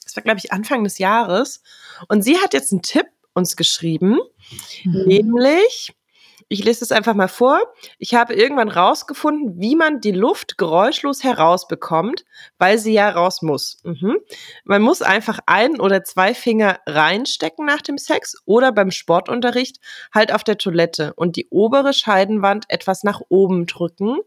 Das 0.10 0.16
war, 0.16 0.24
glaube 0.24 0.40
ich, 0.44 0.52
Anfang 0.52 0.84
des 0.84 0.98
Jahres. 0.98 1.62
Und 2.08 2.24
sie 2.24 2.38
hat 2.38 2.54
jetzt 2.54 2.72
einen 2.72 2.82
Tipp 2.82 3.06
uns 3.34 3.56
geschrieben, 3.56 4.18
mhm. 4.84 5.04
nämlich 5.06 5.94
ich 6.52 6.64
lese 6.64 6.84
es 6.84 6.92
einfach 6.92 7.14
mal 7.14 7.28
vor. 7.28 7.62
Ich 8.00 8.16
habe 8.16 8.34
irgendwann 8.34 8.70
rausgefunden, 8.70 9.62
wie 9.62 9.76
man 9.76 10.02
die 10.02 10.12
Luft 10.12 10.58
geräuschlos 10.58 11.24
herausbekommt, 11.24 12.26
weil 12.58 12.80
sie 12.80 12.94
ja 12.94 13.08
raus 13.10 13.44
muss. 13.44 13.78
Mhm. 13.84 14.18
Man 14.64 14.82
muss 14.82 15.04
einfach 15.04 15.40
ein 15.46 15.80
oder 15.80 16.04
zwei 16.04 16.34
Finger 16.34 16.80
reinstecken 16.88 17.68
nach 17.68 17.82
dem 17.82 18.00
Sex 18.00 18.36
oder 18.46 18.72
beim 18.72 18.90
Sportunterricht 18.90 19.80
halt 20.12 20.34
auf 20.34 20.44
der 20.44 20.58
Toilette 20.58 21.14
und 21.14 21.36
die 21.36 21.48
obere 21.52 21.94
Scheidenwand 21.94 22.66
etwas 22.70 23.04
nach 23.04 23.22
oben 23.30 23.68
drücken, 23.68 24.18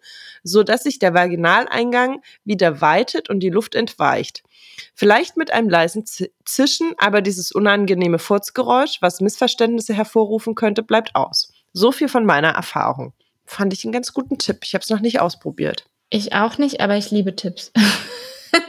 so 0.45 0.63
dass 0.63 0.85
sich 0.85 1.01
der 1.01 1.15
Vaginaleingang 1.15 2.23
wieder 2.45 2.81
weitet 2.81 3.31
und 3.31 3.41
die 3.41 3.51
Luft 3.51 3.75
entweicht. 3.75 4.45
Vielleicht 4.95 5.37
mit 5.37 5.53
einem 5.53 5.69
leisen 5.69 6.05
Zischen, 6.45 6.93
aber 6.99 7.21
dieses 7.21 7.51
unangenehme 7.51 8.21
Furzgeräusch, 8.21 8.99
was 9.01 9.21
Missverständnisse 9.21 9.93
hervorrufen 9.93 10.55
könnte, 10.55 10.85
bleibt 10.85 11.17
aus. 11.17 11.52
So 11.73 11.93
viel 11.93 12.09
von 12.09 12.25
meiner 12.25 12.51
Erfahrung. 12.51 13.15
Fand 13.45 13.73
ich 13.73 13.85
einen 13.85 13.93
ganz 13.93 14.13
guten 14.13 14.39
Tipp. 14.39 14.61
Ich 14.63 14.75
habe 14.75 14.83
es 14.83 14.91
noch 14.91 15.01
nicht 15.01 15.21
ausprobiert. 15.21 15.87
Ich 16.11 16.35
auch 16.35 16.59
nicht, 16.59 16.81
aber 16.81 16.97
ich 16.97 17.11
liebe 17.11 17.35
Tipps. 17.35 17.73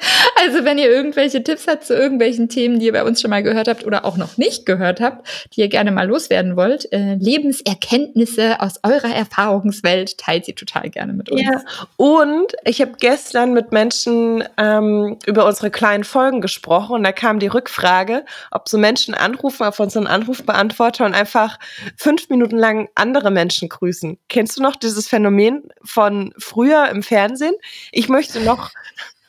Also 0.45 0.65
wenn 0.65 0.77
ihr 0.77 0.89
irgendwelche 0.89 1.43
Tipps 1.43 1.67
habt 1.67 1.85
zu 1.85 1.93
irgendwelchen 1.93 2.49
Themen, 2.49 2.79
die 2.79 2.87
ihr 2.87 2.91
bei 2.91 3.03
uns 3.03 3.21
schon 3.21 3.29
mal 3.29 3.43
gehört 3.43 3.67
habt 3.67 3.85
oder 3.85 4.03
auch 4.03 4.17
noch 4.17 4.37
nicht 4.37 4.65
gehört 4.65 4.99
habt, 4.99 5.27
die 5.53 5.61
ihr 5.61 5.69
gerne 5.69 5.91
mal 5.91 6.07
loswerden 6.07 6.55
wollt, 6.57 6.91
äh, 6.91 7.15
Lebenserkenntnisse 7.15 8.59
aus 8.59 8.79
eurer 8.83 9.13
Erfahrungswelt, 9.13 10.17
teilt 10.17 10.45
sie 10.45 10.53
total 10.53 10.89
gerne 10.89 11.13
mit 11.13 11.29
uns. 11.29 11.41
Ja, 11.41 11.61
und 11.97 12.53
ich 12.65 12.81
habe 12.81 12.93
gestern 12.99 13.53
mit 13.53 13.71
Menschen 13.71 14.43
ähm, 14.57 15.17
über 15.25 15.45
unsere 15.45 15.71
kleinen 15.71 16.03
Folgen 16.03 16.41
gesprochen 16.41 16.95
und 16.95 17.03
da 17.03 17.11
kam 17.11 17.39
die 17.39 17.47
Rückfrage, 17.47 18.25
ob 18.51 18.67
so 18.67 18.77
Menschen 18.77 19.13
anrufen 19.13 19.63
auf 19.63 19.79
unseren 19.79 20.07
Anrufbeantworter 20.07 21.05
und 21.05 21.13
einfach 21.13 21.59
fünf 21.95 22.29
Minuten 22.29 22.57
lang 22.57 22.89
andere 22.95 23.31
Menschen 23.31 23.69
grüßen. 23.69 24.17
Kennst 24.29 24.57
du 24.57 24.61
noch 24.61 24.75
dieses 24.75 25.07
Phänomen 25.07 25.63
von 25.83 26.33
früher 26.37 26.89
im 26.89 27.03
Fernsehen? 27.03 27.55
Ich 27.91 28.09
möchte 28.09 28.39
noch 28.41 28.71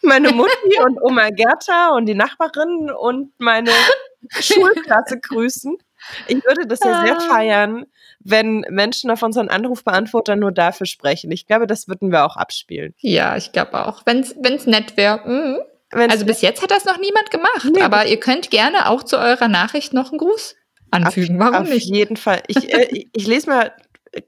meine 0.05 0.33
Mutti 0.33 0.79
und 0.85 1.01
Oma 1.03 1.31
Gerta 1.31 1.91
und 1.91 2.07
die 2.07 2.15
Nachbarinnen 2.15 2.91
und 2.91 3.33
meine 3.39 3.71
Schulklasse 4.31 5.19
grüßen. 5.23 5.77
Ich 6.29 6.45
würde 6.45 6.67
das 6.67 6.81
ja 6.85 7.05
sehr 7.05 7.17
ah. 7.17 7.21
feiern, 7.21 7.87
wenn 8.21 8.61
Menschen 8.69 9.11
auf 9.11 9.23
unseren 9.23 9.49
Anrufbeantworter 9.49 10.37
nur 10.37 10.53
dafür 10.53 10.87
sprechen. 10.87 11.31
Ich 11.31 11.47
glaube, 11.47 11.67
das 11.67 11.89
würden 11.89 12.11
wir 12.11 12.25
auch 12.25 12.37
abspielen. 12.37 12.95
Ja, 12.99 13.37
ich 13.37 13.53
glaube 13.53 13.87
auch. 13.87 14.03
Wenn 14.05 14.21
es 14.21 14.67
nett 14.67 14.97
wäre. 14.97 15.21
Mhm. 15.27 15.59
Also 15.91 16.27
bis 16.27 16.41
jetzt 16.41 16.63
hat 16.63 16.71
das 16.71 16.85
noch 16.85 16.99
niemand 16.99 17.31
gemacht. 17.31 17.65
Nee. 17.73 17.83
Aber 17.83 18.07
ihr 18.07 18.19
könnt 18.19 18.51
gerne 18.51 18.89
auch 18.89 19.03
zu 19.03 19.17
eurer 19.17 19.49
Nachricht 19.49 19.93
noch 19.93 20.11
einen 20.11 20.19
Gruß 20.19 20.57
anfügen. 20.91 21.39
Warum 21.39 21.55
auf 21.55 21.69
nicht? 21.69 21.91
Auf 21.91 21.97
jeden 21.97 22.17
Fall. 22.17 22.43
Ich, 22.49 22.73
äh, 22.73 23.07
ich 23.13 23.27
lese 23.27 23.49
mal 23.49 23.73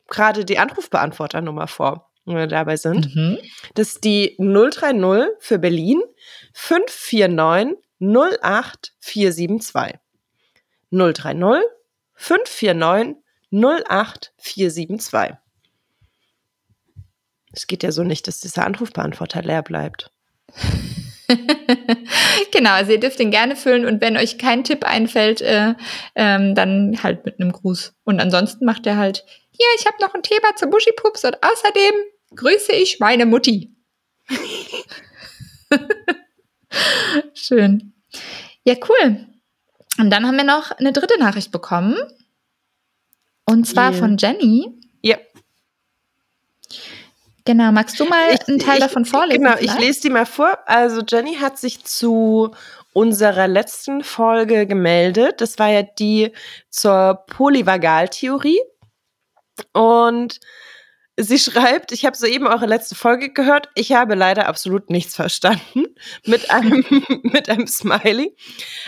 gerade 0.09 0.45
die 0.45 0.59
Anrufbeantworternummer 0.59 1.67
vor 1.67 2.06
wenn 2.27 2.37
wir 2.37 2.47
dabei 2.47 2.77
sind. 2.77 3.15
Mhm. 3.15 3.39
Das 3.75 3.89
ist 3.95 4.05
die 4.05 4.37
030 4.39 5.37
für 5.39 5.59
Berlin 5.59 6.03
549 6.53 7.79
08472. 8.01 9.99
030 10.91 11.63
549 12.15 13.17
08472. 13.53 15.39
Es 17.53 17.67
geht 17.67 17.83
ja 17.83 17.93
so 17.93 18.03
nicht, 18.03 18.29
dass 18.29 18.41
dieser 18.41 18.67
Anrufbeantworter 18.67 19.43
leer 19.43 19.63
bleibt. 19.63 20.11
genau, 22.53 22.71
also 22.71 22.93
ihr 22.93 23.01
dürft 23.01 23.19
den 23.19 23.31
gerne 23.31 23.57
füllen 23.57 23.87
und 23.87 24.01
wenn 24.01 24.17
euch 24.17 24.39
kein 24.39 24.63
Tipp 24.63 24.85
einfällt, 24.85 25.41
äh, 25.41 25.75
ähm, 26.15 26.55
dann 26.55 27.03
halt 27.03 27.25
mit 27.25 27.41
einem 27.41 27.53
Gruß. 27.53 27.95
Und 28.05 28.21
ansonsten 28.21 28.65
macht 28.65 28.87
er 28.87 28.97
halt, 28.97 29.25
hier, 29.51 29.67
ich 29.79 29.87
habe 29.87 29.97
noch 30.01 30.15
ein 30.15 30.23
Thema 30.23 30.55
zum 30.57 30.71
Buschipups 30.71 31.25
und 31.25 31.43
außerdem 31.43 31.95
grüße 32.37 32.73
ich 32.73 33.01
meine 33.01 33.27
Mutti. 33.27 33.75
Schön. 37.35 37.93
Ja, 38.65 38.75
cool. 38.89 39.27
Und 39.99 40.11
dann 40.11 40.27
haben 40.27 40.37
wir 40.37 40.45
noch 40.45 40.73
eine 40.73 40.93
dritte 40.93 41.19
Nachricht 41.19 41.53
bekommen. 41.53 41.97
Und 43.45 43.67
zwar 43.67 43.93
yeah. 43.93 44.01
von 44.01 44.17
Jenny. 44.19 44.79
Ja. 45.03 45.17
Genau, 47.45 47.71
magst 47.71 47.99
du 48.01 48.05
mal 48.05 48.35
ich, 48.35 48.49
einen 48.49 48.59
Teil 48.59 48.79
ich, 48.79 48.81
davon 48.81 49.05
vorlesen? 49.05 49.43
Genau, 49.43 49.57
vielleicht? 49.57 49.79
ich 49.79 49.81
lese 49.81 50.01
die 50.03 50.11
mal 50.11 50.27
vor. 50.27 50.59
Also 50.67 51.03
Jenny 51.07 51.37
hat 51.37 51.59
sich 51.59 51.85
zu 51.85 52.51
unserer 52.93 53.47
letzten 53.47 54.03
Folge 54.03 54.67
gemeldet. 54.67 55.41
Das 55.41 55.59
war 55.59 55.69
ja 55.69 55.83
die 55.83 56.33
zur 56.71 57.25
Polyvagaltheorie. 57.29 58.61
Und 59.73 60.41
Sie 61.19 61.39
schreibt, 61.39 61.93
ich 61.93 62.05
habe 62.05 62.15
soeben 62.15 62.47
eure 62.47 62.67
letzte 62.67 62.95
Folge 62.95 63.33
gehört. 63.33 63.71
Ich 63.75 63.93
habe 63.93 64.15
leider 64.15 64.49
absolut 64.49 64.91
nichts 64.91 65.17
verstanden 65.17 65.87
mit 66.27 66.51
einem, 66.51 66.85
mit 67.23 67.49
einem 67.49 67.67
Smiley. 67.67 68.37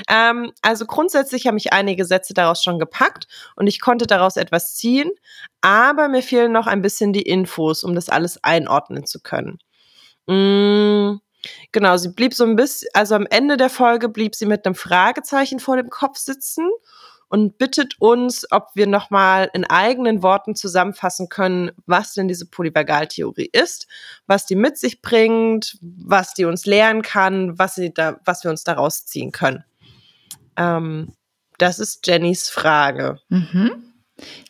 Ähm, 0.09 0.53
also 0.61 0.85
grundsätzlich 0.85 1.47
haben 1.47 1.55
mich 1.55 1.73
einige 1.73 2.05
Sätze 2.05 2.35
daraus 2.35 2.63
schon 2.63 2.79
gepackt 2.79 3.29
und 3.57 3.67
ich 3.67 3.81
konnte 3.81 4.07
daraus 4.07 4.37
etwas 4.37 4.77
ziehen, 4.77 5.11
aber 5.63 6.09
mir 6.09 6.23
fehlen 6.23 6.53
noch 6.53 6.67
ein 6.67 6.83
bisschen 6.83 7.15
die 7.15 7.23
Infos, 7.23 7.83
um 7.83 7.95
das 7.95 8.11
alles 8.11 8.43
einordnen 8.45 9.07
zu 9.07 9.21
können. 9.21 9.59
Mm, 10.27 11.21
genau, 11.73 11.97
sie 11.97 12.11
blieb 12.11 12.35
so 12.35 12.45
ein 12.45 12.57
bisschen, 12.57 12.91
also 12.93 13.15
am 13.15 13.27
Ende 13.27 13.57
der 13.57 13.71
Folge 13.71 14.11
blieb 14.11 14.35
sie 14.35 14.45
mit 14.45 14.67
einem 14.67 14.75
Fragezeichen 14.75 15.61
vor 15.61 15.79
dem 15.79 15.89
Kopf 15.89 16.19
sitzen 16.19 16.69
und 17.29 17.59
bittet 17.59 18.01
uns, 18.01 18.47
ob 18.51 18.71
wir 18.75 18.87
nochmal 18.87 19.51
in 19.53 19.65
eigenen 19.65 20.23
Worten 20.23 20.55
zusammenfassen 20.55 21.29
können, 21.29 21.71
was 21.87 22.15
denn 22.15 22.29
diese 22.29 22.47
Polyvagaltheorie 22.47 23.51
ist, 23.53 23.87
was 24.27 24.47
die 24.47 24.57
mit 24.57 24.79
sich 24.79 25.03
bringt, 25.03 25.79
was 25.81 26.35
die 26.35 26.47
uns 26.47 26.67
lehren 26.67 27.03
kann, 27.03 27.59
was, 27.59 27.75
sie 27.75 27.93
da, 27.93 28.19
was 28.25 28.45
wir 28.45 28.51
uns 28.51 28.65
daraus 28.65 29.07
ziehen 29.07 29.33
können. 29.33 29.65
Ähm, 30.57 31.13
das 31.59 31.79
ist 31.79 32.07
Jennys 32.07 32.49
Frage. 32.49 33.19
Mhm. 33.29 33.85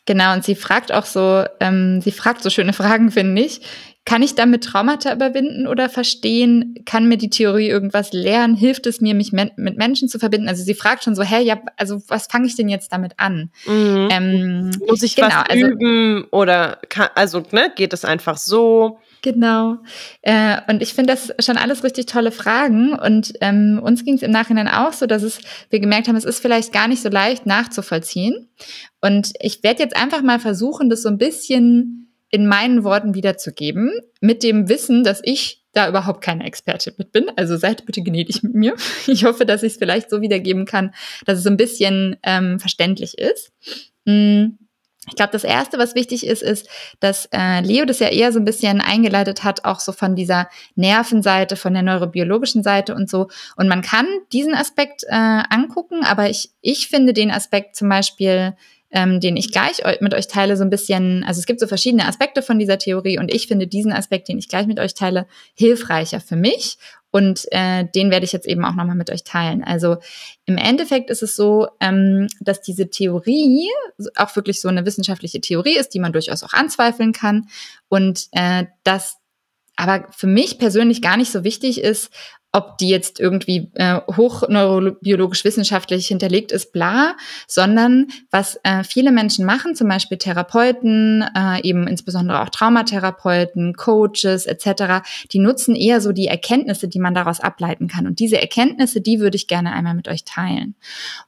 Genau, 0.06 0.32
und 0.32 0.44
sie 0.44 0.54
fragt 0.54 0.92
auch 0.92 1.04
so, 1.04 1.44
ähm, 1.60 2.00
sie 2.00 2.12
fragt 2.12 2.42
so 2.42 2.50
schöne 2.50 2.72
Fragen, 2.72 3.10
finde 3.10 3.42
ich. 3.42 3.60
Kann 4.08 4.22
ich 4.22 4.34
damit 4.34 4.64
Traumata 4.64 5.12
überwinden 5.12 5.66
oder 5.66 5.90
verstehen? 5.90 6.76
Kann 6.86 7.08
mir 7.08 7.18
die 7.18 7.28
Theorie 7.28 7.68
irgendwas 7.68 8.14
lernen? 8.14 8.54
Hilft 8.54 8.86
es 8.86 9.02
mir, 9.02 9.14
mich 9.14 9.32
mit 9.32 9.76
Menschen 9.76 10.08
zu 10.08 10.18
verbinden? 10.18 10.48
Also 10.48 10.64
sie 10.64 10.72
fragt 10.72 11.04
schon 11.04 11.14
so, 11.14 11.22
hey, 11.22 11.44
ja, 11.44 11.60
also 11.76 12.00
was 12.08 12.26
fange 12.26 12.46
ich 12.46 12.56
denn 12.56 12.70
jetzt 12.70 12.90
damit 12.90 13.12
an? 13.18 13.50
Mhm. 13.66 14.08
Ähm, 14.10 14.70
Muss 14.86 15.02
ich 15.02 15.14
genau, 15.14 15.28
was 15.28 15.50
also, 15.50 15.66
üben 15.66 16.24
oder 16.30 16.78
kann, 16.88 17.08
also 17.16 17.42
ne, 17.52 17.70
geht 17.76 17.92
es 17.92 18.06
einfach 18.06 18.38
so? 18.38 18.98
Genau. 19.20 19.76
Äh, 20.22 20.56
und 20.70 20.80
ich 20.80 20.94
finde 20.94 21.12
das 21.12 21.34
schon 21.44 21.58
alles 21.58 21.84
richtig 21.84 22.06
tolle 22.06 22.32
Fragen. 22.32 22.94
Und 22.94 23.34
ähm, 23.42 23.78
uns 23.82 24.06
ging 24.06 24.14
es 24.14 24.22
im 24.22 24.30
Nachhinein 24.30 24.68
auch 24.68 24.94
so, 24.94 25.04
dass 25.04 25.22
es, 25.22 25.38
wir 25.68 25.80
gemerkt 25.80 26.08
haben, 26.08 26.16
es 26.16 26.24
ist 26.24 26.40
vielleicht 26.40 26.72
gar 26.72 26.88
nicht 26.88 27.02
so 27.02 27.10
leicht 27.10 27.44
nachzuvollziehen. 27.44 28.48
Und 29.02 29.32
ich 29.38 29.62
werde 29.62 29.82
jetzt 29.82 29.96
einfach 29.96 30.22
mal 30.22 30.40
versuchen, 30.40 30.88
das 30.88 31.02
so 31.02 31.10
ein 31.10 31.18
bisschen 31.18 32.07
in 32.30 32.46
meinen 32.46 32.84
Worten 32.84 33.14
wiederzugeben, 33.14 33.92
mit 34.20 34.42
dem 34.42 34.68
Wissen, 34.68 35.04
dass 35.04 35.20
ich 35.24 35.64
da 35.72 35.88
überhaupt 35.88 36.22
keine 36.22 36.44
Expertin 36.44 36.94
mit 36.98 37.12
bin. 37.12 37.26
Also 37.36 37.56
seid 37.56 37.86
bitte 37.86 38.02
gnädig 38.02 38.42
mit 38.42 38.54
mir. 38.54 38.74
Ich 39.06 39.24
hoffe, 39.24 39.46
dass 39.46 39.62
ich 39.62 39.72
es 39.72 39.78
vielleicht 39.78 40.10
so 40.10 40.20
wiedergeben 40.20 40.66
kann, 40.66 40.92
dass 41.24 41.38
es 41.38 41.46
ein 41.46 41.56
bisschen 41.56 42.16
ähm, 42.22 42.58
verständlich 42.58 43.16
ist. 43.16 43.52
Hm. 44.06 44.58
Ich 45.08 45.16
glaube, 45.16 45.32
das 45.32 45.44
Erste, 45.44 45.78
was 45.78 45.94
wichtig 45.94 46.26
ist, 46.26 46.42
ist, 46.42 46.68
dass 47.00 47.30
äh, 47.32 47.60
Leo 47.60 47.86
das 47.86 47.98
ja 47.98 48.08
eher 48.08 48.30
so 48.30 48.38
ein 48.38 48.44
bisschen 48.44 48.82
eingeleitet 48.82 49.42
hat, 49.42 49.64
auch 49.64 49.80
so 49.80 49.92
von 49.92 50.14
dieser 50.14 50.50
Nervenseite, 50.74 51.56
von 51.56 51.72
der 51.72 51.82
neurobiologischen 51.82 52.62
Seite 52.62 52.94
und 52.94 53.08
so. 53.08 53.28
Und 53.56 53.68
man 53.68 53.80
kann 53.80 54.06
diesen 54.32 54.54
Aspekt 54.54 55.04
äh, 55.04 55.14
angucken, 55.14 56.04
aber 56.04 56.28
ich, 56.28 56.50
ich 56.60 56.88
finde 56.88 57.14
den 57.14 57.30
Aspekt 57.30 57.74
zum 57.74 57.88
Beispiel 57.88 58.54
ähm, 58.90 59.20
den 59.20 59.36
ich 59.36 59.52
gleich 59.52 59.82
mit 60.00 60.14
euch 60.14 60.28
teile, 60.28 60.56
so 60.56 60.64
ein 60.64 60.70
bisschen, 60.70 61.24
also 61.24 61.38
es 61.38 61.46
gibt 61.46 61.60
so 61.60 61.66
verschiedene 61.66 62.06
Aspekte 62.06 62.42
von 62.42 62.58
dieser 62.58 62.78
Theorie 62.78 63.18
und 63.18 63.32
ich 63.32 63.46
finde 63.46 63.66
diesen 63.66 63.92
Aspekt, 63.92 64.28
den 64.28 64.38
ich 64.38 64.48
gleich 64.48 64.66
mit 64.66 64.80
euch 64.80 64.94
teile, 64.94 65.26
hilfreicher 65.54 66.20
für 66.20 66.36
mich 66.36 66.78
und 67.10 67.46
äh, 67.52 67.86
den 67.94 68.10
werde 68.10 68.24
ich 68.24 68.32
jetzt 68.32 68.46
eben 68.46 68.64
auch 68.64 68.74
nochmal 68.74 68.96
mit 68.96 69.10
euch 69.10 69.24
teilen. 69.24 69.64
Also 69.64 69.96
im 70.44 70.58
Endeffekt 70.58 71.10
ist 71.10 71.22
es 71.22 71.36
so, 71.36 71.68
ähm, 71.80 72.28
dass 72.40 72.60
diese 72.60 72.90
Theorie 72.90 73.68
auch 74.16 74.34
wirklich 74.36 74.60
so 74.60 74.68
eine 74.68 74.84
wissenschaftliche 74.84 75.40
Theorie 75.40 75.76
ist, 75.76 75.94
die 75.94 76.00
man 76.00 76.12
durchaus 76.12 76.42
auch 76.42 76.52
anzweifeln 76.52 77.12
kann. 77.12 77.48
Und 77.88 78.28
äh, 78.32 78.66
dass 78.84 79.18
aber 79.78 80.06
für 80.10 80.26
mich 80.26 80.58
persönlich 80.58 81.00
gar 81.00 81.16
nicht 81.16 81.30
so 81.30 81.44
wichtig 81.44 81.80
ist, 81.80 82.10
ob 82.50 82.78
die 82.78 82.88
jetzt 82.88 83.20
irgendwie 83.20 83.70
äh, 83.74 84.00
hochneurobiologisch 84.16 85.44
wissenschaftlich 85.44 86.08
hinterlegt 86.08 86.50
ist, 86.50 86.72
bla, 86.72 87.14
sondern 87.46 88.06
was 88.30 88.58
äh, 88.64 88.82
viele 88.82 89.12
Menschen 89.12 89.44
machen, 89.44 89.76
zum 89.76 89.86
Beispiel 89.86 90.18
Therapeuten, 90.18 91.22
äh, 91.36 91.60
eben 91.62 91.86
insbesondere 91.86 92.42
auch 92.42 92.48
Traumatherapeuten, 92.48 93.74
Coaches 93.74 94.46
etc., 94.46 95.06
die 95.30 95.38
nutzen 95.38 95.76
eher 95.76 96.00
so 96.00 96.10
die 96.10 96.26
Erkenntnisse, 96.26 96.88
die 96.88 96.98
man 96.98 97.14
daraus 97.14 97.38
ableiten 97.38 97.86
kann. 97.86 98.06
Und 98.06 98.18
diese 98.18 98.40
Erkenntnisse, 98.40 99.00
die 99.00 99.20
würde 99.20 99.36
ich 99.36 99.46
gerne 99.46 99.72
einmal 99.72 99.94
mit 99.94 100.08
euch 100.08 100.24
teilen. 100.24 100.74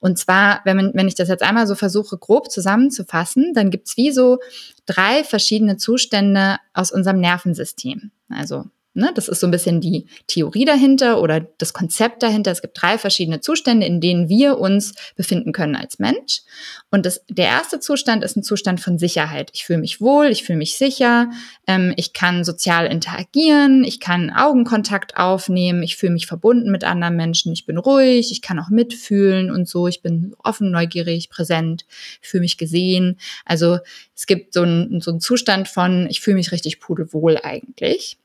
Und 0.00 0.18
zwar, 0.18 0.62
wenn, 0.64 0.76
man, 0.76 0.90
wenn 0.94 1.06
ich 1.06 1.14
das 1.14 1.28
jetzt 1.28 1.42
einmal 1.42 1.66
so 1.68 1.76
versuche, 1.76 2.18
grob 2.18 2.50
zusammenzufassen, 2.50 3.52
dann 3.54 3.70
gibt's 3.70 3.96
wie 3.96 4.10
so 4.10 4.38
drei 4.86 5.22
verschiedene 5.22 5.76
Zustände 5.76 6.56
aus 6.72 6.90
unserem 6.90 7.20
Nervensystem. 7.20 8.10
Also 8.30 8.70
Ne, 8.92 9.12
das 9.14 9.28
ist 9.28 9.38
so 9.38 9.46
ein 9.46 9.52
bisschen 9.52 9.80
die 9.80 10.06
Theorie 10.26 10.64
dahinter 10.64 11.20
oder 11.20 11.38
das 11.38 11.72
Konzept 11.72 12.24
dahinter. 12.24 12.50
Es 12.50 12.60
gibt 12.60 12.82
drei 12.82 12.98
verschiedene 12.98 13.40
Zustände, 13.40 13.86
in 13.86 14.00
denen 14.00 14.28
wir 14.28 14.58
uns 14.58 14.94
befinden 15.14 15.52
können 15.52 15.76
als 15.76 16.00
Mensch. 16.00 16.42
Und 16.90 17.06
das, 17.06 17.24
der 17.28 17.46
erste 17.46 17.78
Zustand 17.78 18.24
ist 18.24 18.36
ein 18.36 18.42
Zustand 18.42 18.80
von 18.80 18.98
Sicherheit. 18.98 19.50
Ich 19.54 19.64
fühle 19.64 19.78
mich 19.78 20.00
wohl, 20.00 20.26
ich 20.26 20.42
fühle 20.42 20.58
mich 20.58 20.76
sicher, 20.76 21.30
ähm, 21.68 21.92
ich 21.94 22.12
kann 22.14 22.42
sozial 22.42 22.86
interagieren, 22.86 23.84
ich 23.84 24.00
kann 24.00 24.28
Augenkontakt 24.28 25.16
aufnehmen, 25.16 25.84
ich 25.84 25.96
fühle 25.96 26.14
mich 26.14 26.26
verbunden 26.26 26.72
mit 26.72 26.82
anderen 26.82 27.14
Menschen, 27.14 27.52
ich 27.52 27.66
bin 27.66 27.78
ruhig, 27.78 28.32
ich 28.32 28.42
kann 28.42 28.58
auch 28.58 28.70
mitfühlen 28.70 29.52
und 29.52 29.68
so, 29.68 29.86
ich 29.86 30.02
bin 30.02 30.34
offen, 30.42 30.72
neugierig, 30.72 31.30
präsent, 31.30 31.86
ich 32.22 32.28
fühle 32.28 32.40
mich 32.40 32.58
gesehen. 32.58 33.20
Also 33.44 33.78
es 34.16 34.26
gibt 34.26 34.52
so 34.52 34.62
einen, 34.62 35.00
so 35.00 35.12
einen 35.12 35.20
Zustand 35.20 35.68
von, 35.68 36.08
ich 36.10 36.20
fühle 36.20 36.38
mich 36.38 36.50
richtig 36.50 36.80
pudelwohl 36.80 37.38
eigentlich 37.40 38.16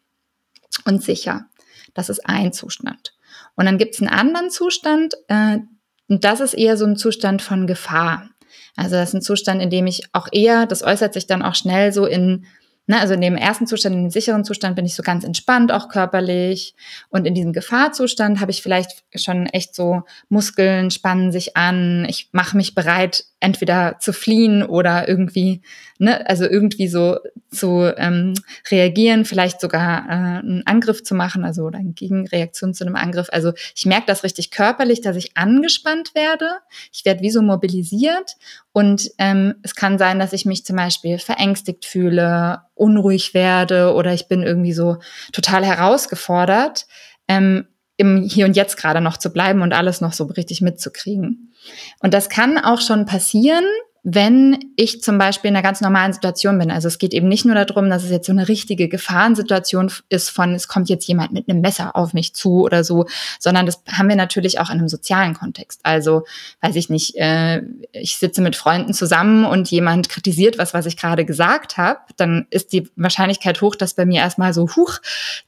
und 0.85 1.03
sicher. 1.03 1.45
Das 1.93 2.09
ist 2.09 2.27
ein 2.27 2.53
Zustand. 2.53 3.13
Und 3.55 3.65
dann 3.65 3.77
gibt 3.77 3.95
es 3.95 4.01
einen 4.01 4.09
anderen 4.09 4.49
Zustand, 4.49 5.15
äh, 5.27 5.59
und 6.07 6.23
das 6.23 6.39
ist 6.39 6.53
eher 6.53 6.77
so 6.77 6.85
ein 6.85 6.97
Zustand 6.97 7.41
von 7.41 7.65
Gefahr. 7.65 8.29
Also 8.75 8.95
das 8.95 9.09
ist 9.09 9.15
ein 9.15 9.21
Zustand, 9.21 9.61
in 9.61 9.69
dem 9.69 9.87
ich 9.87 10.03
auch 10.13 10.27
eher, 10.31 10.65
das 10.65 10.83
äußert 10.83 11.13
sich 11.13 11.27
dann 11.27 11.41
auch 11.41 11.55
schnell 11.55 11.91
so 11.91 12.05
in 12.05 12.45
Ne, 12.87 12.99
also 12.99 13.15
in 13.15 13.21
dem 13.21 13.35
ersten 13.35 13.65
Zustand, 13.65 13.95
in 13.95 14.03
dem 14.03 14.09
sicheren 14.11 14.43
Zustand 14.43 14.75
bin 14.75 14.85
ich 14.85 14.93
so 14.93 15.01
ganz 15.01 15.23
entspannt, 15.23 15.71
auch 15.71 15.89
körperlich. 15.89 16.75
Und 17.09 17.25
in 17.25 17.33
diesem 17.33 17.51
Gefahrzustand 17.51 18.39
habe 18.39 18.51
ich 18.51 18.61
vielleicht 18.61 19.03
schon 19.15 19.47
echt 19.47 19.73
so 19.73 20.03
Muskeln 20.29 20.91
spannen 20.91 21.31
sich 21.31 21.57
an. 21.57 22.05
Ich 22.07 22.29
mache 22.31 22.55
mich 22.55 22.75
bereit, 22.75 23.25
entweder 23.39 23.97
zu 23.99 24.13
fliehen 24.13 24.61
oder 24.61 25.07
irgendwie, 25.07 25.61
ne, 25.97 26.29
also 26.29 26.45
irgendwie 26.45 26.87
so 26.87 27.17
zu 27.51 27.91
ähm, 27.97 28.35
reagieren, 28.69 29.25
vielleicht 29.25 29.61
sogar 29.61 30.05
äh, 30.05 30.11
einen 30.11 30.63
Angriff 30.67 31.03
zu 31.03 31.15
machen, 31.15 31.43
also 31.43 31.63
oder 31.63 31.79
eine 31.79 31.93
Gegenreaktion 31.93 32.75
zu 32.75 32.85
einem 32.85 32.95
Angriff. 32.95 33.29
Also 33.31 33.53
ich 33.75 33.87
merke 33.87 34.05
das 34.05 34.23
richtig 34.23 34.51
körperlich, 34.51 35.01
dass 35.01 35.15
ich 35.15 35.35
angespannt 35.35 36.13
werde. 36.13 36.49
Ich 36.93 37.03
werde 37.03 37.21
wie 37.21 37.31
so 37.31 37.41
mobilisiert 37.41 38.35
und 38.75 39.09
ähm, 39.19 39.55
es 39.63 39.73
kann 39.73 39.97
sein, 39.97 40.19
dass 40.19 40.33
ich 40.33 40.45
mich 40.45 40.65
zum 40.65 40.75
Beispiel 40.75 41.17
verängstigt 41.17 41.85
fühle, 41.85 42.63
unruhig 42.73 43.33
werde 43.33 43.93
oder 43.93 44.13
ich 44.13 44.27
bin 44.27 44.43
irgendwie 44.43 44.73
so 44.73 44.97
total 45.31 45.63
herausgefordert, 45.63 46.85
ähm, 47.29 47.69
im 47.95 48.23
Hier 48.23 48.45
und 48.45 48.57
Jetzt 48.57 48.75
gerade 48.75 48.99
noch 48.99 49.15
zu 49.15 49.31
bleiben 49.31 49.61
und 49.61 49.71
alles 49.71 50.01
noch 50.01 50.11
so 50.11 50.25
richtig 50.25 50.59
mitzukriegen. 50.59 51.53
Und 52.01 52.13
das 52.13 52.27
kann 52.27 52.57
auch 52.57 52.81
schon 52.81 53.05
passieren, 53.05 53.63
wenn 54.07 54.59
ich 54.75 55.01
zum 55.01 55.17
Beispiel 55.17 55.49
in 55.49 55.55
einer 55.55 55.63
ganz 55.63 55.81
normalen 55.81 56.13
Situation 56.13 56.59
bin. 56.59 56.69
Also 56.69 56.87
es 56.87 56.99
geht 56.99 57.11
eben 57.11 57.27
nicht 57.27 57.43
nur 57.43 57.55
darum, 57.55 57.89
dass 57.89 58.03
es 58.03 58.11
jetzt 58.11 58.27
so 58.27 58.33
eine 58.33 58.47
richtige 58.47 58.87
Gefahrensituation 58.87 59.91
ist 60.09 60.29
von, 60.29 60.53
es 60.53 60.67
kommt 60.67 60.89
jetzt 60.89 61.07
jemand 61.07 61.33
mit 61.33 61.49
einem 61.49 61.59
Messer 61.59 61.95
auf 61.95 62.13
mich 62.13 62.35
zu 62.35 62.61
oder 62.61 62.83
so, 62.83 63.07
sondern 63.39 63.65
das 63.65 63.81
haben 63.91 64.07
wir 64.07 64.15
natürlich 64.15 64.59
auch 64.59 64.69
in 64.69 64.77
einem 64.77 64.89
sozialen 64.89 65.33
Kontext. 65.33 65.79
Also 65.81 66.23
weiß 66.61 66.75
ich 66.75 66.91
nicht, 66.91 67.15
äh, 67.15 67.63
ich 67.93 68.17
sitze 68.17 68.43
mit 68.43 68.55
Freunden 68.55 68.93
zusammen 68.93 69.43
und 69.43 69.71
jemand 69.71 70.07
kritisiert 70.07 70.59
was, 70.59 70.75
was 70.75 70.85
ich 70.85 70.97
gerade 70.97 71.25
gesagt 71.25 71.77
habe, 71.77 72.01
dann 72.15 72.45
ist 72.51 72.73
die 72.73 72.87
Wahrscheinlichkeit 72.95 73.59
hoch, 73.63 73.75
dass 73.75 73.95
bei 73.95 74.05
mir 74.05 74.21
erstmal 74.21 74.53
so, 74.53 74.67
huch, 74.75 74.99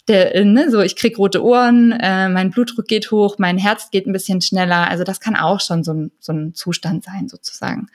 der, 0.08 0.44
ne, 0.46 0.72
so 0.72 0.82
ich 0.82 0.96
krieg 0.96 1.20
rote 1.20 1.44
Ohren, 1.44 1.92
äh, 1.92 2.28
mein 2.28 2.50
Blutdruck 2.50 2.88
geht 2.88 3.12
hoch, 3.12 3.36
mein 3.38 3.60
Herz 3.60 3.92
geht 3.92 4.08
ein 4.08 4.14
bisschen 4.14 4.42
schneller. 4.42 4.90
Also 4.90 5.04
das 5.04 5.20
kann 5.20 5.36
auch 5.36 5.62
schon 5.62 5.84
so 5.84 5.94
ein, 5.94 6.12
so 6.20 6.34
ein 6.34 6.56
Zustand 6.56 7.04
sein 7.04 7.30
sozusagen. 7.30 7.90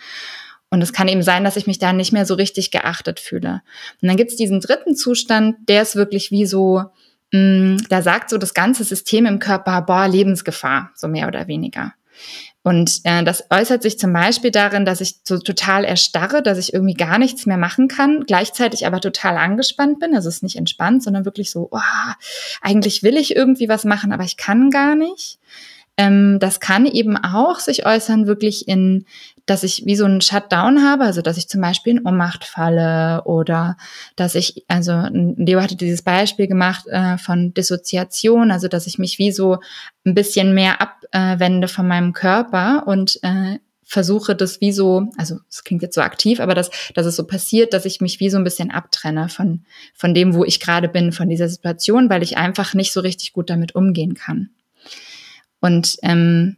Und 0.72 0.80
es 0.80 0.94
kann 0.94 1.06
eben 1.06 1.22
sein, 1.22 1.44
dass 1.44 1.56
ich 1.56 1.66
mich 1.66 1.78
da 1.78 1.92
nicht 1.92 2.14
mehr 2.14 2.24
so 2.24 2.32
richtig 2.32 2.70
geachtet 2.70 3.20
fühle. 3.20 3.60
Und 4.00 4.08
dann 4.08 4.16
gibt 4.16 4.30
es 4.30 4.38
diesen 4.38 4.58
dritten 4.58 4.96
Zustand, 4.96 5.68
der 5.68 5.82
ist 5.82 5.96
wirklich 5.96 6.30
wie 6.30 6.46
so, 6.46 6.84
mh, 7.30 7.40
mm, 7.40 7.76
da 7.90 8.00
sagt 8.00 8.30
so 8.30 8.38
das 8.38 8.54
ganze 8.54 8.82
System 8.82 9.26
im 9.26 9.38
Körper, 9.38 9.82
boah, 9.82 10.08
Lebensgefahr, 10.08 10.90
so 10.94 11.08
mehr 11.08 11.28
oder 11.28 11.46
weniger. 11.46 11.92
Und 12.62 13.02
äh, 13.04 13.22
das 13.22 13.44
äußert 13.50 13.82
sich 13.82 13.98
zum 13.98 14.14
Beispiel 14.14 14.50
darin, 14.50 14.86
dass 14.86 15.02
ich 15.02 15.16
so 15.24 15.36
total 15.36 15.84
erstarre, 15.84 16.42
dass 16.42 16.56
ich 16.56 16.72
irgendwie 16.72 16.94
gar 16.94 17.18
nichts 17.18 17.44
mehr 17.44 17.58
machen 17.58 17.86
kann, 17.86 18.24
gleichzeitig 18.26 18.86
aber 18.86 19.02
total 19.02 19.36
angespannt 19.36 20.00
bin. 20.00 20.14
Also 20.14 20.30
es 20.30 20.36
ist 20.36 20.42
nicht 20.42 20.56
entspannt, 20.56 21.02
sondern 21.02 21.26
wirklich 21.26 21.50
so, 21.50 21.68
oh, 21.70 21.80
eigentlich 22.62 23.02
will 23.02 23.18
ich 23.18 23.36
irgendwie 23.36 23.68
was 23.68 23.84
machen, 23.84 24.10
aber 24.10 24.24
ich 24.24 24.38
kann 24.38 24.70
gar 24.70 24.94
nicht. 24.94 25.38
Ähm, 25.98 26.38
das 26.40 26.60
kann 26.60 26.86
eben 26.86 27.16
auch 27.16 27.58
sich 27.58 27.84
äußern 27.84 28.26
wirklich 28.26 28.66
in, 28.66 29.04
dass 29.46 29.62
ich 29.62 29.82
wie 29.86 29.96
so 29.96 30.04
einen 30.04 30.20
Shutdown 30.20 30.82
habe, 30.82 31.04
also 31.04 31.22
dass 31.22 31.36
ich 31.36 31.48
zum 31.48 31.60
Beispiel 31.60 31.96
in 31.96 32.06
Ohnmacht 32.06 32.44
falle 32.44 33.22
oder 33.24 33.76
dass 34.16 34.34
ich, 34.34 34.64
also 34.68 34.92
Leo 35.12 35.60
hatte 35.60 35.76
dieses 35.76 36.02
Beispiel 36.02 36.46
gemacht 36.46 36.86
äh, 36.88 37.18
von 37.18 37.52
Dissoziation, 37.52 38.50
also 38.50 38.68
dass 38.68 38.86
ich 38.86 38.98
mich 38.98 39.18
wie 39.18 39.32
so 39.32 39.58
ein 40.04 40.14
bisschen 40.14 40.54
mehr 40.54 40.80
abwende 40.80 41.68
von 41.68 41.88
meinem 41.88 42.12
Körper 42.12 42.84
und 42.86 43.18
äh, 43.22 43.58
versuche 43.92 44.34
das 44.34 44.60
wie 44.62 44.72
so, 44.72 45.10
also 45.18 45.38
es 45.50 45.64
klingt 45.64 45.82
jetzt 45.82 45.94
so 45.94 46.00
aktiv, 46.00 46.40
aber 46.40 46.54
dass, 46.54 46.70
dass 46.94 47.04
es 47.04 47.14
so 47.14 47.26
passiert, 47.26 47.74
dass 47.74 47.84
ich 47.84 48.00
mich 48.00 48.20
wie 48.20 48.30
so 48.30 48.38
ein 48.38 48.44
bisschen 48.44 48.70
abtrenne 48.70 49.28
von, 49.28 49.66
von 49.92 50.14
dem, 50.14 50.34
wo 50.34 50.44
ich 50.44 50.60
gerade 50.60 50.88
bin, 50.88 51.12
von 51.12 51.28
dieser 51.28 51.48
Situation, 51.48 52.08
weil 52.08 52.22
ich 52.22 52.38
einfach 52.38 52.72
nicht 52.72 52.92
so 52.92 53.00
richtig 53.00 53.34
gut 53.34 53.50
damit 53.50 53.74
umgehen 53.74 54.14
kann. 54.14 54.48
Und 55.60 55.98
ähm, 56.02 56.56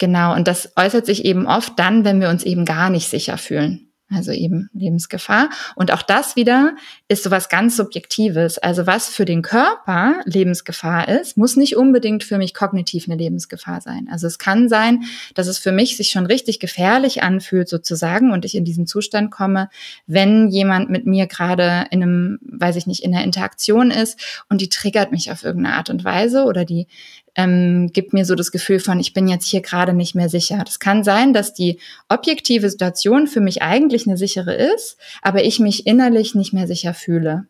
genau, 0.00 0.34
und 0.34 0.48
das 0.48 0.72
äußert 0.74 1.06
sich 1.06 1.24
eben 1.24 1.46
oft 1.46 1.78
dann, 1.78 2.04
wenn 2.04 2.20
wir 2.20 2.30
uns 2.30 2.42
eben 2.42 2.64
gar 2.64 2.90
nicht 2.90 3.08
sicher 3.08 3.38
fühlen. 3.38 3.86
Also 4.12 4.32
eben 4.32 4.68
Lebensgefahr. 4.72 5.50
Und 5.76 5.92
auch 5.92 6.02
das 6.02 6.34
wieder 6.34 6.74
ist 7.06 7.22
so 7.22 7.30
was 7.30 7.48
ganz 7.48 7.76
Subjektives. 7.76 8.58
Also 8.58 8.88
was 8.88 9.08
für 9.08 9.24
den 9.24 9.40
Körper 9.40 10.20
Lebensgefahr 10.24 11.08
ist, 11.08 11.36
muss 11.36 11.54
nicht 11.54 11.76
unbedingt 11.76 12.24
für 12.24 12.36
mich 12.36 12.52
kognitiv 12.52 13.04
eine 13.06 13.16
Lebensgefahr 13.16 13.80
sein. 13.80 14.08
Also 14.10 14.26
es 14.26 14.40
kann 14.40 14.68
sein, 14.68 15.04
dass 15.34 15.46
es 15.46 15.58
für 15.58 15.70
mich 15.70 15.96
sich 15.96 16.10
schon 16.10 16.26
richtig 16.26 16.58
gefährlich 16.58 17.22
anfühlt 17.22 17.68
sozusagen 17.68 18.32
und 18.32 18.44
ich 18.44 18.56
in 18.56 18.64
diesen 18.64 18.88
Zustand 18.88 19.30
komme, 19.30 19.68
wenn 20.08 20.48
jemand 20.48 20.90
mit 20.90 21.06
mir 21.06 21.28
gerade 21.28 21.86
in 21.92 22.02
einem, 22.02 22.40
weiß 22.42 22.74
ich 22.74 22.88
nicht, 22.88 23.04
in 23.04 23.14
einer 23.14 23.22
Interaktion 23.22 23.92
ist 23.92 24.44
und 24.48 24.60
die 24.60 24.68
triggert 24.68 25.12
mich 25.12 25.30
auf 25.30 25.44
irgendeine 25.44 25.76
Art 25.76 25.88
und 25.88 26.02
Weise 26.02 26.46
oder 26.46 26.64
die 26.64 26.88
ähm, 27.36 27.90
gibt 27.92 28.12
mir 28.12 28.24
so 28.24 28.34
das 28.34 28.52
Gefühl 28.52 28.80
von, 28.80 29.00
ich 29.00 29.12
bin 29.12 29.28
jetzt 29.28 29.46
hier 29.46 29.60
gerade 29.60 29.92
nicht 29.92 30.14
mehr 30.14 30.28
sicher. 30.28 30.62
Das 30.64 30.78
kann 30.78 31.04
sein, 31.04 31.32
dass 31.32 31.54
die 31.54 31.78
objektive 32.08 32.68
Situation 32.68 33.26
für 33.26 33.40
mich 33.40 33.62
eigentlich 33.62 34.06
eine 34.06 34.16
sichere 34.16 34.54
ist, 34.54 34.96
aber 35.22 35.44
ich 35.44 35.60
mich 35.60 35.86
innerlich 35.86 36.34
nicht 36.34 36.52
mehr 36.52 36.66
sicher 36.66 36.94
fühle. 36.94 37.46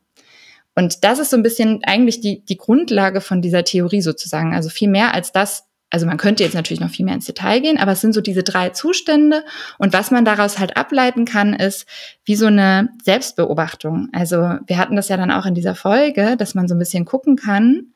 Und 0.75 1.05
das 1.05 1.19
ist 1.19 1.31
so 1.31 1.37
ein 1.37 1.43
bisschen 1.43 1.81
eigentlich 1.85 2.21
die, 2.21 2.45
die 2.45 2.57
Grundlage 2.57 3.21
von 3.21 3.43
dieser 3.43 3.65
Theorie 3.65 4.03
sozusagen. 4.03 4.55
Also 4.55 4.69
viel 4.69 4.89
mehr 4.89 5.13
als 5.15 5.33
das, 5.33 5.65
also 5.91 6.07
man 6.07 6.17
könnte 6.17 6.45
jetzt 6.45 6.55
natürlich 6.55 6.81
noch 6.81 6.91
viel 6.91 7.05
mehr 7.05 7.15
ins 7.15 7.27
Detail 7.27 7.61
gehen, 7.61 7.79
aber 7.79 7.93
es 7.93 8.01
sind 8.01 8.15
so 8.15 8.21
diese 8.21 8.45
drei 8.45 8.71
Zustände. 8.71 9.45
Und 9.79 9.93
was 9.93 10.11
man 10.11 10.25
daraus 10.25 10.59
halt 10.59 10.77
ableiten 10.77 11.25
kann, 11.25 11.55
ist 11.55 11.87
wie 12.25 12.37
so 12.37 12.47
eine 12.47 12.91
Selbstbeobachtung. 13.03 14.09
Also 14.13 14.37
wir 14.67 14.79
hatten 14.79 14.97
das 14.97 15.09
ja 15.09 15.17
dann 15.17 15.33
auch 15.33 15.47
in 15.47 15.55
dieser 15.55 15.75
Folge, 15.75 16.37
dass 16.37 16.55
man 16.55 16.69
so 16.69 16.75
ein 16.75 16.79
bisschen 16.79 17.05
gucken 17.05 17.37
kann, 17.37 17.93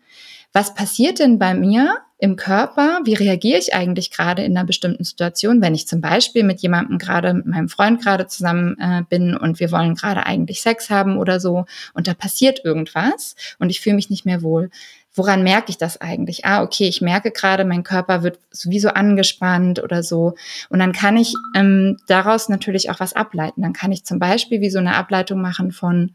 was 0.54 0.72
passiert 0.72 1.18
denn 1.18 1.40
bei 1.40 1.52
mir 1.52 1.98
im 2.18 2.36
Körper? 2.36 3.00
Wie 3.04 3.14
reagiere 3.14 3.58
ich 3.58 3.74
eigentlich 3.74 4.12
gerade 4.12 4.44
in 4.44 4.56
einer 4.56 4.64
bestimmten 4.64 5.02
Situation, 5.02 5.60
wenn 5.60 5.74
ich 5.74 5.88
zum 5.88 6.00
Beispiel 6.00 6.44
mit 6.44 6.60
jemandem 6.60 6.98
gerade, 6.98 7.34
mit 7.34 7.46
meinem 7.46 7.68
Freund 7.68 8.00
gerade 8.00 8.28
zusammen 8.28 8.78
äh, 8.78 9.02
bin 9.08 9.36
und 9.36 9.58
wir 9.58 9.72
wollen 9.72 9.96
gerade 9.96 10.24
eigentlich 10.24 10.62
Sex 10.62 10.90
haben 10.90 11.18
oder 11.18 11.40
so 11.40 11.66
und 11.92 12.06
da 12.06 12.14
passiert 12.14 12.64
irgendwas 12.64 13.34
und 13.58 13.68
ich 13.68 13.80
fühle 13.80 13.96
mich 13.96 14.10
nicht 14.10 14.24
mehr 14.24 14.42
wohl. 14.42 14.70
woran 15.12 15.42
merke 15.42 15.70
ich 15.70 15.78
das 15.78 16.00
eigentlich? 16.00 16.44
Ah, 16.44 16.62
okay, 16.62 16.88
ich 16.88 17.00
merke 17.00 17.30
gerade, 17.30 17.64
mein 17.64 17.82
Körper 17.82 18.22
wird 18.22 18.38
sowieso 18.50 18.90
angespannt 18.90 19.82
oder 19.82 20.02
so. 20.02 20.34
Und 20.70 20.80
dann 20.80 20.92
kann 20.92 21.16
ich 21.16 21.34
ähm, 21.54 21.98
daraus 22.08 22.48
natürlich 22.48 22.90
auch 22.90 22.98
was 23.00 23.12
ableiten. 23.12 23.62
Dann 23.62 23.72
kann 23.72 23.92
ich 23.92 24.04
zum 24.04 24.18
Beispiel 24.18 24.60
wie 24.60 24.70
so 24.70 24.80
eine 24.80 24.96
Ableitung 24.96 25.40
machen 25.40 25.70
von, 25.70 26.14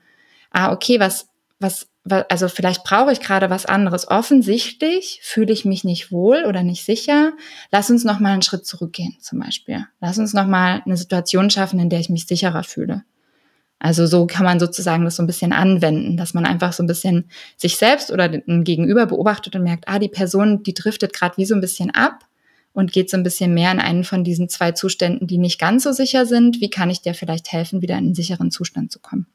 ah, 0.51 0.73
okay, 0.73 0.99
was, 0.99 1.29
was, 1.59 1.87
was 1.98 1.98
also 2.07 2.47
vielleicht 2.47 2.83
brauche 2.83 3.11
ich 3.11 3.19
gerade 3.19 3.49
was 3.49 3.65
anderes. 3.65 4.07
Offensichtlich 4.07 5.19
fühle 5.23 5.53
ich 5.53 5.65
mich 5.65 5.83
nicht 5.83 6.11
wohl 6.11 6.45
oder 6.45 6.63
nicht 6.63 6.85
sicher. 6.85 7.33
Lass 7.71 7.89
uns 7.89 8.03
noch 8.03 8.19
mal 8.19 8.33
einen 8.33 8.41
Schritt 8.41 8.65
zurückgehen, 8.65 9.17
zum 9.19 9.39
Beispiel. 9.39 9.85
Lass 9.99 10.17
uns 10.17 10.33
noch 10.33 10.47
mal 10.47 10.81
eine 10.85 10.97
Situation 10.97 11.49
schaffen, 11.49 11.79
in 11.79 11.89
der 11.89 11.99
ich 11.99 12.09
mich 12.09 12.25
sicherer 12.25 12.63
fühle. 12.63 13.03
Also 13.79 14.05
so 14.07 14.27
kann 14.27 14.43
man 14.43 14.59
sozusagen 14.59 15.05
das 15.05 15.15
so 15.15 15.23
ein 15.23 15.27
bisschen 15.27 15.53
anwenden, 15.53 16.17
dass 16.17 16.33
man 16.33 16.45
einfach 16.45 16.73
so 16.73 16.83
ein 16.83 16.87
bisschen 16.87 17.29
sich 17.55 17.77
selbst 17.77 18.11
oder 18.11 18.27
den 18.27 18.65
Gegenüber 18.65 19.05
beobachtet 19.05 19.55
und 19.55 19.63
merkt, 19.63 19.87
ah, 19.87 19.99
die 19.99 20.09
Person, 20.09 20.63
die 20.63 20.73
driftet 20.73 21.13
gerade 21.13 21.37
wie 21.37 21.45
so 21.45 21.55
ein 21.55 21.61
bisschen 21.61 21.89
ab 21.91 22.25
und 22.73 22.91
geht 22.91 23.09
so 23.09 23.15
ein 23.15 23.23
bisschen 23.23 23.53
mehr 23.53 23.71
in 23.71 23.79
einen 23.79 24.03
von 24.03 24.25
diesen 24.25 24.49
zwei 24.49 24.73
Zuständen, 24.73 25.27
die 25.27 25.37
nicht 25.37 25.59
ganz 25.59 25.83
so 25.83 25.93
sicher 25.93 26.25
sind. 26.25 26.59
Wie 26.59 26.69
kann 26.69 26.89
ich 26.89 27.01
dir 27.01 27.13
vielleicht 27.13 27.53
helfen, 27.53 27.81
wieder 27.81 27.97
in 27.97 28.05
einen 28.05 28.15
sicheren 28.15 28.51
Zustand 28.51 28.91
zu 28.91 28.99
kommen? 28.99 29.27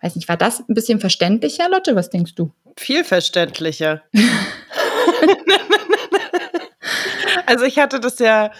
Weiß 0.00 0.16
nicht, 0.16 0.28
war 0.28 0.36
das 0.36 0.60
ein 0.60 0.74
bisschen 0.74 1.00
verständlicher, 1.00 1.68
Lotte? 1.68 1.96
Was 1.96 2.10
denkst 2.10 2.34
du? 2.34 2.52
Viel 2.76 3.04
verständlicher. 3.04 4.02
also 7.46 7.64
ich 7.64 7.78
hatte 7.78 8.00
das 8.00 8.18
ja 8.18 8.50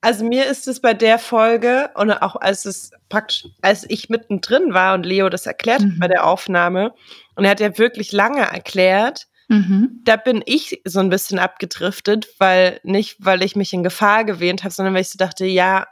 also 0.00 0.24
mir 0.24 0.46
ist 0.46 0.66
es 0.66 0.80
bei 0.80 0.94
der 0.94 1.18
Folge 1.18 1.90
und 1.94 2.10
auch 2.10 2.36
als 2.36 2.64
es 2.64 2.90
praktisch, 3.08 3.46
als 3.60 3.84
ich 3.88 4.08
mittendrin 4.08 4.72
war 4.72 4.94
und 4.94 5.04
Leo 5.04 5.28
das 5.28 5.46
erklärt 5.46 5.82
mhm. 5.82 5.98
bei 5.98 6.08
der 6.08 6.26
Aufnahme 6.26 6.94
und 7.34 7.44
er 7.44 7.50
hat 7.50 7.60
ja 7.60 7.76
wirklich 7.76 8.12
lange 8.12 8.40
erklärt, 8.40 9.26
mhm. 9.48 10.00
da 10.04 10.16
bin 10.16 10.42
ich 10.46 10.80
so 10.84 11.00
ein 11.00 11.10
bisschen 11.10 11.38
abgedriftet, 11.38 12.28
weil 12.38 12.80
nicht, 12.82 13.16
weil 13.18 13.42
ich 13.42 13.56
mich 13.56 13.72
in 13.72 13.82
Gefahr 13.82 14.24
gewähnt 14.24 14.64
habe, 14.64 14.72
sondern 14.72 14.94
weil 14.94 15.02
ich 15.02 15.10
so 15.10 15.18
dachte, 15.18 15.44
ja, 15.44 15.86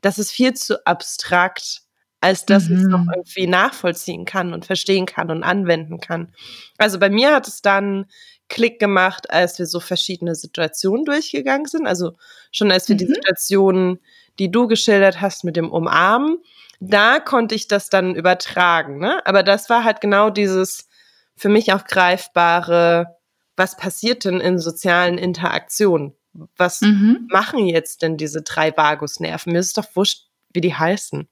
das 0.00 0.18
ist 0.18 0.32
viel 0.32 0.54
zu 0.54 0.84
abstrakt, 0.84 1.82
als 2.24 2.46
dass 2.46 2.68
mhm. 2.68 2.74
ich 2.74 2.82
es 2.82 2.88
noch 2.88 3.06
irgendwie 3.14 3.46
nachvollziehen 3.46 4.24
kann 4.24 4.54
und 4.54 4.64
verstehen 4.64 5.04
kann 5.04 5.30
und 5.30 5.42
anwenden 5.42 6.00
kann. 6.00 6.32
Also 6.78 6.98
bei 6.98 7.10
mir 7.10 7.34
hat 7.34 7.46
es 7.46 7.60
dann 7.60 8.06
Klick 8.48 8.78
gemacht, 8.80 9.30
als 9.30 9.58
wir 9.58 9.66
so 9.66 9.78
verschiedene 9.78 10.34
Situationen 10.34 11.04
durchgegangen 11.04 11.66
sind. 11.66 11.86
Also 11.86 12.12
schon 12.50 12.72
als 12.72 12.88
wir 12.88 12.94
mhm. 12.94 12.98
die 12.98 13.06
Situationen, 13.06 14.00
die 14.38 14.50
du 14.50 14.66
geschildert 14.68 15.20
hast 15.20 15.44
mit 15.44 15.54
dem 15.56 15.70
Umarmen, 15.70 16.38
da 16.80 17.20
konnte 17.20 17.54
ich 17.54 17.68
das 17.68 17.90
dann 17.90 18.14
übertragen. 18.14 18.98
Ne? 18.98 19.24
Aber 19.26 19.42
das 19.42 19.68
war 19.68 19.84
halt 19.84 20.00
genau 20.00 20.30
dieses 20.30 20.88
für 21.36 21.50
mich 21.50 21.74
auch 21.74 21.84
greifbare, 21.84 23.18
was 23.54 23.76
passiert 23.76 24.24
denn 24.24 24.40
in 24.40 24.58
sozialen 24.58 25.18
Interaktionen? 25.18 26.14
Was 26.56 26.80
mhm. 26.80 27.28
machen 27.30 27.66
jetzt 27.66 28.00
denn 28.00 28.16
diese 28.16 28.40
drei 28.40 28.74
Vagusnerven? 28.74 29.52
Mir 29.52 29.58
ist 29.58 29.76
doch 29.76 29.86
wurscht, 29.94 30.28
wie 30.54 30.62
die 30.62 30.74
heißen. 30.74 31.28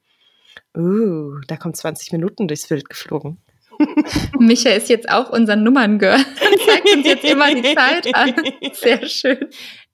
Uh, 0.76 1.40
da 1.48 1.56
kommt 1.56 1.76
20 1.76 2.12
Minuten 2.12 2.48
durchs 2.48 2.68
Bild 2.68 2.88
geflogen. 2.88 3.42
Micha 4.38 4.70
ist 4.70 4.88
jetzt 4.88 5.08
auch 5.10 5.30
unser 5.30 5.56
Nummerngirl 5.56 6.18
zeigt 6.66 6.94
uns 6.94 7.06
jetzt 7.06 7.24
immer 7.24 7.54
die 7.54 7.74
Zeit 7.74 8.14
an. 8.14 8.34
Sehr 8.72 9.06
schön. 9.06 9.48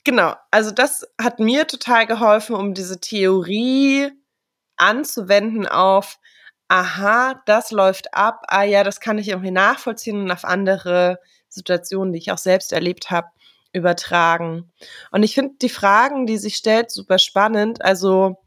Genau, 0.05 0.35
also 0.51 0.71
das 0.71 1.07
hat 1.21 1.39
mir 1.41 1.67
total 1.67 2.07
geholfen, 2.07 2.55
um 2.55 2.75
diese 2.75 3.01
Theorie 3.01 4.11
anzuwenden 4.77 5.67
auf, 5.67 6.19
aha, 6.69 7.43
das 7.47 7.71
läuft 7.71 8.15
ab, 8.15 8.43
ah 8.49 8.63
ja, 8.63 8.85
das 8.85 9.01
kann 9.01 9.19
ich 9.19 9.29
irgendwie 9.29 9.51
nachvollziehen 9.51 10.23
und 10.23 10.31
auf 10.31 10.45
andere 10.45 11.19
Situationen, 11.49 12.13
die 12.13 12.19
ich 12.21 12.33
auch 12.33 12.39
selbst 12.39 12.73
erlebt 12.73 13.11
habe, 13.11 13.29
übertragen. 13.73 14.71
Und 15.11 15.23
ich 15.23 15.35
finde 15.35 15.57
die 15.61 15.69
Fragen, 15.69 16.27
die 16.27 16.39
sich 16.39 16.57
stellt, 16.57 16.91
super 16.91 17.19
spannend. 17.19 17.85
Also 17.85 18.39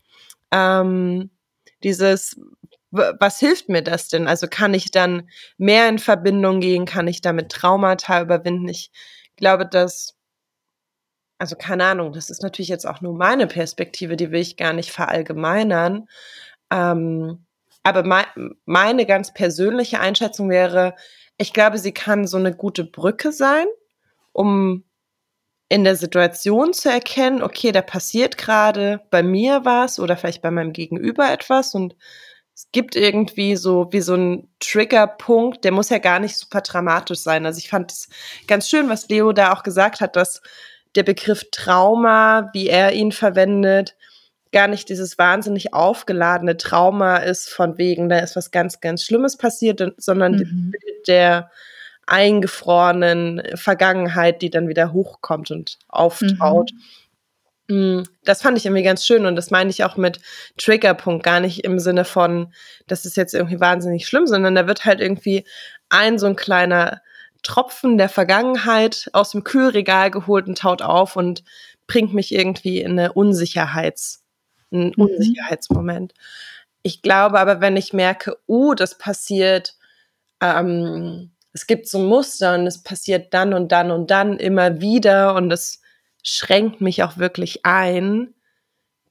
ähm, 0.51 1.29
dieses, 1.83 2.39
was 2.91 3.39
hilft 3.39 3.69
mir 3.69 3.81
das 3.81 4.09
denn? 4.09 4.27
Also 4.27 4.47
kann 4.47 4.73
ich 4.73 4.91
dann 4.91 5.29
mehr 5.57 5.87
in 5.87 5.99
Verbindung 5.99 6.59
gehen? 6.59 6.85
Kann 6.85 7.07
ich 7.07 7.21
damit 7.21 7.49
Traumata 7.49 8.21
überwinden? 8.21 8.67
Ich 8.67 8.91
glaube, 9.37 9.65
dass, 9.65 10.17
also 11.37 11.55
keine 11.55 11.85
Ahnung, 11.85 12.11
das 12.11 12.29
ist 12.29 12.43
natürlich 12.43 12.69
jetzt 12.69 12.85
auch 12.85 13.01
nur 13.01 13.13
meine 13.15 13.47
Perspektive, 13.47 14.17
die 14.17 14.31
will 14.31 14.41
ich 14.41 14.57
gar 14.57 14.73
nicht 14.73 14.91
verallgemeinern. 14.91 16.07
Ähm, 16.69 17.45
aber 17.83 18.03
mein, 18.03 18.25
meine 18.65 19.05
ganz 19.05 19.33
persönliche 19.33 19.99
Einschätzung 19.99 20.49
wäre, 20.49 20.95
ich 21.37 21.53
glaube, 21.53 21.77
sie 21.77 21.93
kann 21.93 22.27
so 22.27 22.37
eine 22.37 22.53
gute 22.55 22.83
Brücke 22.83 23.31
sein, 23.31 23.65
um 24.33 24.83
in 25.71 25.85
der 25.85 25.95
Situation 25.95 26.73
zu 26.73 26.89
erkennen, 26.89 27.41
okay, 27.41 27.71
da 27.71 27.81
passiert 27.81 28.37
gerade 28.37 28.99
bei 29.09 29.23
mir 29.23 29.61
was 29.63 30.01
oder 30.01 30.17
vielleicht 30.17 30.41
bei 30.41 30.51
meinem 30.51 30.73
Gegenüber 30.73 31.31
etwas 31.31 31.73
und 31.73 31.95
es 32.53 32.67
gibt 32.73 32.97
irgendwie 32.97 33.55
so 33.55 33.87
wie 33.91 34.01
so 34.01 34.15
ein 34.15 34.49
Triggerpunkt, 34.59 35.63
der 35.63 35.71
muss 35.71 35.87
ja 35.87 35.99
gar 35.99 36.19
nicht 36.19 36.35
super 36.35 36.59
dramatisch 36.59 37.19
sein. 37.19 37.45
Also 37.45 37.59
ich 37.59 37.69
fand 37.69 37.89
es 37.89 38.09
ganz 38.47 38.67
schön, 38.69 38.89
was 38.89 39.07
Leo 39.07 39.31
da 39.31 39.53
auch 39.53 39.63
gesagt 39.63 40.01
hat, 40.01 40.17
dass 40.17 40.41
der 40.95 41.03
Begriff 41.03 41.45
Trauma, 41.51 42.49
wie 42.51 42.67
er 42.67 42.91
ihn 42.91 43.13
verwendet, 43.13 43.95
gar 44.51 44.67
nicht 44.67 44.89
dieses 44.89 45.17
wahnsinnig 45.17 45.73
aufgeladene 45.73 46.57
Trauma 46.57 47.15
ist 47.15 47.49
von 47.49 47.77
wegen, 47.77 48.09
da 48.09 48.19
ist 48.19 48.35
was 48.35 48.51
ganz, 48.51 48.81
ganz 48.81 49.05
Schlimmes 49.05 49.37
passiert, 49.37 49.81
sondern 49.95 50.33
mhm. 50.33 50.73
der 51.07 51.49
eingefrorenen 52.07 53.41
Vergangenheit, 53.55 54.41
die 54.41 54.49
dann 54.49 54.67
wieder 54.67 54.93
hochkommt 54.93 55.51
und 55.51 55.77
auftaut. 55.87 56.71
Mhm. 56.73 56.81
Mm, 57.71 58.03
das 58.25 58.41
fand 58.41 58.57
ich 58.57 58.65
irgendwie 58.65 58.83
ganz 58.83 59.05
schön 59.05 59.25
und 59.25 59.35
das 59.35 59.49
meine 59.49 59.69
ich 59.69 59.83
auch 59.83 59.95
mit 59.95 60.19
Triggerpunkt, 60.57 61.23
gar 61.23 61.39
nicht 61.39 61.63
im 61.63 61.79
Sinne 61.79 62.03
von, 62.03 62.53
das 62.87 63.05
ist 63.05 63.15
jetzt 63.15 63.33
irgendwie 63.33 63.61
wahnsinnig 63.61 64.05
schlimm, 64.05 64.27
sondern 64.27 64.55
da 64.55 64.67
wird 64.67 64.83
halt 64.83 64.99
irgendwie 64.99 65.45
ein 65.89 66.19
so 66.19 66.27
ein 66.27 66.35
kleiner 66.35 67.01
Tropfen 67.43 67.97
der 67.97 68.09
Vergangenheit 68.09 69.09
aus 69.13 69.31
dem 69.31 69.43
Kühlregal 69.43 70.11
geholt 70.11 70.47
und 70.47 70.57
taut 70.57 70.81
auf 70.81 71.15
und 71.15 71.43
bringt 71.87 72.13
mich 72.13 72.33
irgendwie 72.33 72.81
in 72.81 72.99
eine 72.99 73.13
Unsicherheits, 73.13 74.23
einen 74.71 74.93
mhm. 74.95 75.05
Unsicherheitsmoment. 75.05 76.13
Ich 76.83 77.01
glaube 77.01 77.39
aber, 77.39 77.61
wenn 77.61 77.77
ich 77.77 77.93
merke, 77.93 78.37
uh, 78.47 78.73
das 78.73 78.97
passiert, 78.97 79.75
ähm, 80.41 81.31
es 81.53 81.67
gibt 81.67 81.87
so 81.87 81.99
Muster 81.99 82.55
und 82.55 82.67
es 82.67 82.83
passiert 82.83 83.33
dann 83.33 83.53
und 83.53 83.71
dann 83.71 83.91
und 83.91 84.09
dann 84.09 84.37
immer 84.37 84.81
wieder 84.81 85.35
und 85.35 85.51
es 85.51 85.81
schränkt 86.23 86.81
mich 86.81 87.03
auch 87.03 87.17
wirklich 87.17 87.65
ein, 87.65 88.33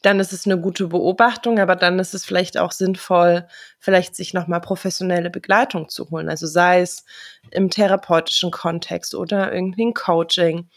dann 0.02 0.18
ist 0.18 0.32
es 0.32 0.46
eine 0.46 0.58
gute 0.58 0.86
Beobachtung, 0.86 1.58
aber 1.58 1.76
dann 1.76 1.98
ist 1.98 2.14
es 2.14 2.24
vielleicht 2.24 2.56
auch 2.56 2.72
sinnvoll, 2.72 3.46
vielleicht 3.78 4.16
sich 4.16 4.32
nochmal 4.32 4.60
professionelle 4.60 5.28
Begleitung 5.28 5.88
zu 5.90 6.10
holen. 6.10 6.30
Also 6.30 6.46
sei 6.46 6.80
es 6.80 7.04
im 7.50 7.68
therapeutischen 7.68 8.50
Kontext 8.50 9.14
oder 9.14 9.52
irgendwie 9.52 9.86
ein 9.86 9.94
Coaching. 9.94 10.70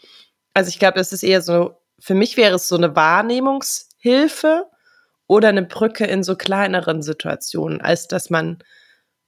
Also 0.52 0.68
ich 0.68 0.78
glaube, 0.78 1.00
es 1.00 1.12
ist 1.12 1.22
eher 1.22 1.40
so, 1.40 1.80
für 1.98 2.14
mich 2.14 2.36
wäre 2.36 2.56
es 2.56 2.68
so 2.68 2.76
eine 2.76 2.94
Wahrnehmungshilfe 2.94 4.66
oder 5.26 5.48
eine 5.48 5.62
Brücke 5.62 6.04
in 6.04 6.22
so 6.22 6.36
kleineren 6.36 7.02
Situationen, 7.02 7.80
als 7.80 8.08
dass 8.08 8.28
man, 8.28 8.58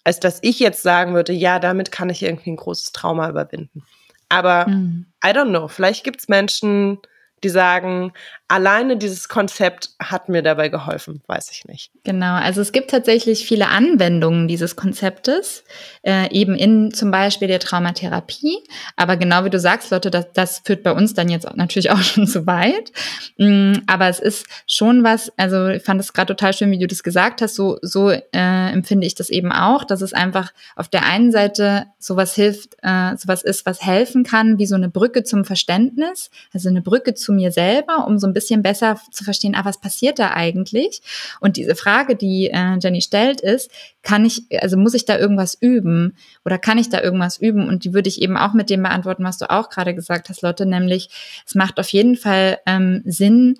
als 0.06 0.20
dass 0.20 0.38
ich 0.42 0.60
jetzt 0.60 0.84
sagen 0.84 1.14
würde, 1.14 1.32
ja, 1.32 1.58
damit 1.58 1.90
kann 1.90 2.10
ich 2.10 2.22
irgendwie 2.22 2.52
ein 2.52 2.56
großes 2.56 2.92
Trauma 2.92 3.28
überwinden. 3.28 3.82
Aber 4.28 4.68
mhm. 4.68 5.06
I 5.24 5.30
don't 5.30 5.48
know, 5.48 5.66
vielleicht 5.66 6.04
gibt 6.04 6.20
es 6.20 6.28
Menschen, 6.28 6.98
die 7.42 7.48
sagen, 7.48 8.12
alleine 8.48 8.96
dieses 8.96 9.28
Konzept 9.28 9.90
hat 9.98 10.28
mir 10.28 10.42
dabei 10.42 10.68
geholfen, 10.68 11.20
weiß 11.26 11.50
ich 11.50 11.64
nicht. 11.64 11.90
Genau, 12.04 12.34
also 12.34 12.60
es 12.60 12.70
gibt 12.70 12.90
tatsächlich 12.90 13.44
viele 13.46 13.68
Anwendungen 13.68 14.46
dieses 14.46 14.76
Konzeptes, 14.76 15.64
äh, 16.02 16.30
eben 16.30 16.54
in 16.54 16.94
zum 16.94 17.10
Beispiel 17.10 17.48
der 17.48 17.58
Traumatherapie. 17.58 18.58
Aber 18.94 19.16
genau 19.16 19.44
wie 19.44 19.50
du 19.50 19.58
sagst, 19.58 19.90
Leute, 19.90 20.10
das, 20.10 20.26
das 20.32 20.62
führt 20.64 20.84
bei 20.84 20.92
uns 20.92 21.14
dann 21.14 21.28
jetzt 21.28 21.48
natürlich 21.56 21.90
auch 21.92 22.00
schon 22.00 22.28
zu 22.28 22.46
weit. 22.46 22.92
Mm, 23.36 23.74
aber 23.88 24.08
es 24.08 24.20
ist 24.20 24.46
schon 24.66 25.02
was, 25.02 25.32
also 25.36 25.68
ich 25.68 25.82
fand 25.82 26.00
es 26.00 26.12
gerade 26.12 26.34
total 26.34 26.52
schön, 26.52 26.70
wie 26.70 26.78
du 26.78 26.86
das 26.86 27.02
gesagt 27.02 27.42
hast, 27.42 27.56
so, 27.56 27.78
so 27.82 28.10
äh, 28.10 28.22
empfinde 28.32 29.06
ich 29.08 29.16
das 29.16 29.28
eben 29.28 29.50
auch, 29.50 29.82
dass 29.82 30.02
es 30.02 30.12
einfach 30.12 30.52
auf 30.76 30.88
der 30.88 31.04
einen 31.04 31.32
Seite 31.32 31.86
sowas 31.98 32.34
hilft, 32.36 32.76
äh, 32.82 33.16
sowas 33.16 33.42
ist, 33.42 33.66
was 33.66 33.82
helfen 33.82 34.22
kann, 34.22 34.58
wie 34.58 34.66
so 34.66 34.76
eine 34.76 34.88
Brücke 34.88 35.24
zum 35.24 35.44
Verständnis, 35.44 36.30
also 36.54 36.68
eine 36.68 36.82
Brücke 36.82 37.14
zu 37.14 37.32
mir 37.32 37.50
selber, 37.50 38.06
um 38.06 38.18
so 38.18 38.28
ein 38.28 38.35
bisschen 38.36 38.62
besser 38.62 39.00
zu 39.10 39.24
verstehen, 39.24 39.54
ah, 39.56 39.64
was 39.64 39.80
passiert 39.80 40.18
da 40.18 40.32
eigentlich? 40.32 41.00
Und 41.40 41.56
diese 41.56 41.74
Frage, 41.74 42.16
die 42.16 42.50
äh, 42.52 42.76
Jenny 42.78 43.00
stellt, 43.00 43.40
ist, 43.40 43.70
kann 44.02 44.26
ich, 44.26 44.42
also 44.60 44.76
muss 44.76 44.92
ich 44.92 45.06
da 45.06 45.18
irgendwas 45.18 45.56
üben 45.58 46.14
oder 46.44 46.58
kann 46.58 46.76
ich 46.76 46.90
da 46.90 47.00
irgendwas 47.00 47.38
üben? 47.38 47.66
Und 47.66 47.84
die 47.84 47.94
würde 47.94 48.10
ich 48.10 48.20
eben 48.20 48.36
auch 48.36 48.52
mit 48.52 48.68
dem 48.68 48.82
beantworten, 48.82 49.24
was 49.24 49.38
du 49.38 49.48
auch 49.50 49.70
gerade 49.70 49.94
gesagt 49.94 50.28
hast, 50.28 50.42
Lotte, 50.42 50.66
nämlich 50.66 51.08
es 51.46 51.54
macht 51.54 51.80
auf 51.80 51.88
jeden 51.88 52.16
Fall 52.16 52.58
ähm, 52.66 53.00
Sinn, 53.06 53.56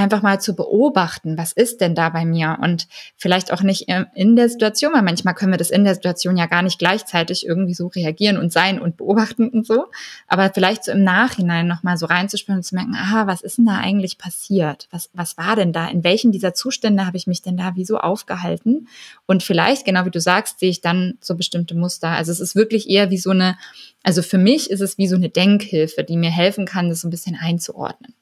einfach 0.00 0.22
mal 0.22 0.40
zu 0.40 0.54
beobachten, 0.54 1.36
was 1.38 1.52
ist 1.52 1.80
denn 1.80 1.94
da 1.94 2.08
bei 2.08 2.24
mir 2.24 2.58
und 2.62 2.88
vielleicht 3.16 3.52
auch 3.52 3.62
nicht 3.62 3.88
in 4.14 4.36
der 4.36 4.48
Situation, 4.48 4.92
weil 4.92 5.02
manchmal 5.02 5.34
können 5.34 5.52
wir 5.52 5.58
das 5.58 5.70
in 5.70 5.84
der 5.84 5.94
Situation 5.94 6.36
ja 6.36 6.46
gar 6.46 6.62
nicht 6.62 6.78
gleichzeitig 6.78 7.46
irgendwie 7.46 7.74
so 7.74 7.88
reagieren 7.88 8.36
und 8.36 8.52
sein 8.52 8.80
und 8.80 8.96
beobachten 8.96 9.48
und 9.48 9.66
so, 9.66 9.86
aber 10.26 10.50
vielleicht 10.52 10.84
so 10.84 10.92
im 10.92 11.04
Nachhinein 11.04 11.66
nochmal 11.66 11.96
so 11.96 12.06
reinzuspüren 12.06 12.58
und 12.58 12.64
zu 12.64 12.74
merken, 12.74 12.94
aha, 12.94 13.26
was 13.26 13.42
ist 13.42 13.58
denn 13.58 13.66
da 13.66 13.78
eigentlich 13.78 14.18
passiert? 14.18 14.88
Was, 14.90 15.10
was 15.12 15.36
war 15.36 15.56
denn 15.56 15.72
da? 15.72 15.88
In 15.88 16.02
welchen 16.02 16.32
dieser 16.32 16.54
Zustände 16.54 17.06
habe 17.06 17.16
ich 17.16 17.26
mich 17.26 17.42
denn 17.42 17.56
da 17.56 17.72
wieso 17.74 17.98
aufgehalten? 17.98 18.88
Und 19.26 19.42
vielleicht, 19.42 19.84
genau 19.84 20.06
wie 20.06 20.10
du 20.10 20.20
sagst, 20.20 20.60
sehe 20.60 20.70
ich 20.70 20.80
dann 20.80 21.18
so 21.20 21.34
bestimmte 21.36 21.74
Muster. 21.74 22.08
Also 22.08 22.32
es 22.32 22.40
ist 22.40 22.56
wirklich 22.56 22.88
eher 22.88 23.10
wie 23.10 23.18
so 23.18 23.30
eine, 23.30 23.56
also 24.02 24.22
für 24.22 24.38
mich 24.38 24.70
ist 24.70 24.80
es 24.80 24.98
wie 24.98 25.08
so 25.08 25.16
eine 25.16 25.28
Denkhilfe, 25.28 26.04
die 26.04 26.16
mir 26.16 26.30
helfen 26.30 26.64
kann, 26.64 26.88
das 26.88 27.02
so 27.02 27.08
ein 27.08 27.10
bisschen 27.10 27.36
einzuordnen. 27.40 28.14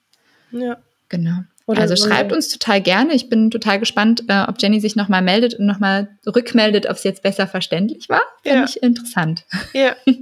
Ja. 0.50 0.78
Genau. 1.08 1.44
Oder 1.68 1.82
also 1.82 1.96
schreibt 1.96 2.32
uns 2.32 2.48
total 2.48 2.80
gerne. 2.80 3.12
Ich 3.12 3.28
bin 3.28 3.50
total 3.50 3.78
gespannt, 3.78 4.24
äh, 4.28 4.44
ob 4.48 4.54
Jenny 4.58 4.80
sich 4.80 4.96
nochmal 4.96 5.20
meldet 5.20 5.52
und 5.52 5.66
nochmal 5.66 6.08
rückmeldet, 6.26 6.86
ob 6.86 6.96
es 6.96 7.04
jetzt 7.04 7.22
besser 7.22 7.46
verständlich 7.46 8.08
war. 8.08 8.22
Finde 8.42 8.60
ja. 8.60 8.64
ich 8.64 8.82
interessant. 8.82 9.44
Ja. 9.74 9.94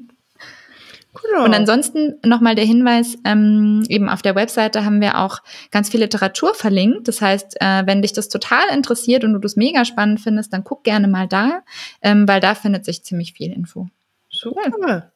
Genau. 1.31 1.47
Und 1.47 1.55
ansonsten 1.55 2.17
nochmal 2.27 2.55
der 2.55 2.67
Hinweis, 2.67 3.17
ähm, 3.25 3.87
eben 3.89 4.11
auf 4.11 4.21
der 4.21 4.35
Webseite 4.35 4.85
haben 4.85 5.01
wir 5.01 5.19
auch 5.19 5.39
ganz 5.71 5.89
viel 5.89 6.01
Literatur 6.01 6.55
verlinkt. 6.55 7.09
Das 7.09 7.23
heißt, 7.23 7.57
äh, 7.59 7.87
wenn 7.87 8.03
dich 8.03 8.13
das 8.13 8.29
total 8.29 8.69
interessiert 8.71 9.25
und 9.25 9.33
du 9.33 9.39
das 9.39 9.57
mega 9.57 9.87
spannend 9.87 10.21
findest, 10.21 10.53
dann 10.53 10.63
guck 10.63 10.85
gerne 10.85 11.09
mal 11.09 11.27
da, 11.27 11.63
ähm, 12.03 12.29
weil 12.29 12.41
da 12.41 12.55
findet 12.55 12.85
sich 12.85 13.03
ziemlich 13.03 13.33
viel 13.33 13.51
Info. 13.51 13.89
Super. 14.29 15.11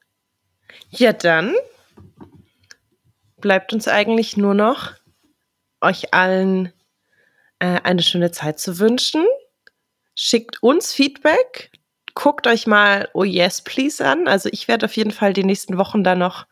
Ja, 0.88 1.12
dann 1.12 1.54
bleibt 3.42 3.74
uns 3.74 3.86
eigentlich 3.86 4.38
nur 4.38 4.54
noch 4.54 4.92
euch 5.80 6.12
allen 6.14 6.72
äh, 7.58 7.80
eine 7.82 8.02
schöne 8.02 8.30
Zeit 8.30 8.58
zu 8.58 8.78
wünschen. 8.78 9.24
Schickt 10.14 10.62
uns 10.62 10.92
Feedback. 10.92 11.70
Guckt 12.14 12.46
euch 12.46 12.66
mal 12.66 13.08
Oh 13.14 13.24
Yes 13.24 13.62
Please 13.62 14.04
an. 14.04 14.28
Also 14.28 14.48
ich 14.52 14.68
werde 14.68 14.86
auf 14.86 14.96
jeden 14.96 15.12
Fall 15.12 15.32
die 15.32 15.44
nächsten 15.44 15.78
Wochen 15.78 16.04
da 16.04 16.14
noch 16.14 16.46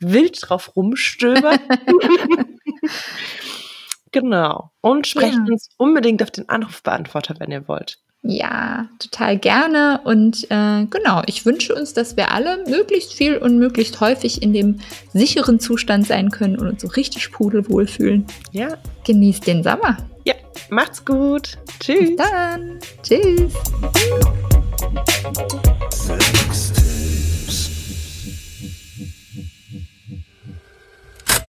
wild 0.00 0.38
drauf 0.40 0.74
rumstöbern. 0.74 1.60
genau. 4.12 4.72
Und 4.80 5.06
sprecht 5.06 5.34
ja. 5.34 5.44
uns 5.52 5.68
unbedingt 5.76 6.22
auf 6.22 6.30
den 6.30 6.48
Anrufbeantworter, 6.48 7.36
wenn 7.38 7.52
ihr 7.52 7.68
wollt. 7.68 8.00
Ja, 8.24 8.88
total 9.00 9.36
gerne. 9.36 10.00
Und 10.04 10.44
äh, 10.44 10.86
genau, 10.86 11.22
ich 11.26 11.44
wünsche 11.44 11.74
uns, 11.74 11.92
dass 11.92 12.16
wir 12.16 12.30
alle 12.30 12.64
möglichst 12.68 13.12
viel 13.14 13.36
und 13.36 13.58
möglichst 13.58 14.00
häufig 14.00 14.42
in 14.42 14.52
dem 14.52 14.78
sicheren 15.12 15.58
Zustand 15.58 16.06
sein 16.06 16.30
können 16.30 16.56
und 16.56 16.68
uns 16.68 16.82
so 16.82 16.88
richtig 16.88 17.32
pudelwohl 17.32 17.88
fühlen. 17.88 18.24
Ja. 18.52 18.76
Genießt 19.04 19.46
den 19.46 19.64
Sommer. 19.64 19.96
Ja, 20.24 20.34
macht's 20.70 21.04
gut. 21.04 21.58
Tschüss. 21.80 22.10
Bis 22.10 22.16
dann. 22.16 22.78
Tschüss. 23.02 23.52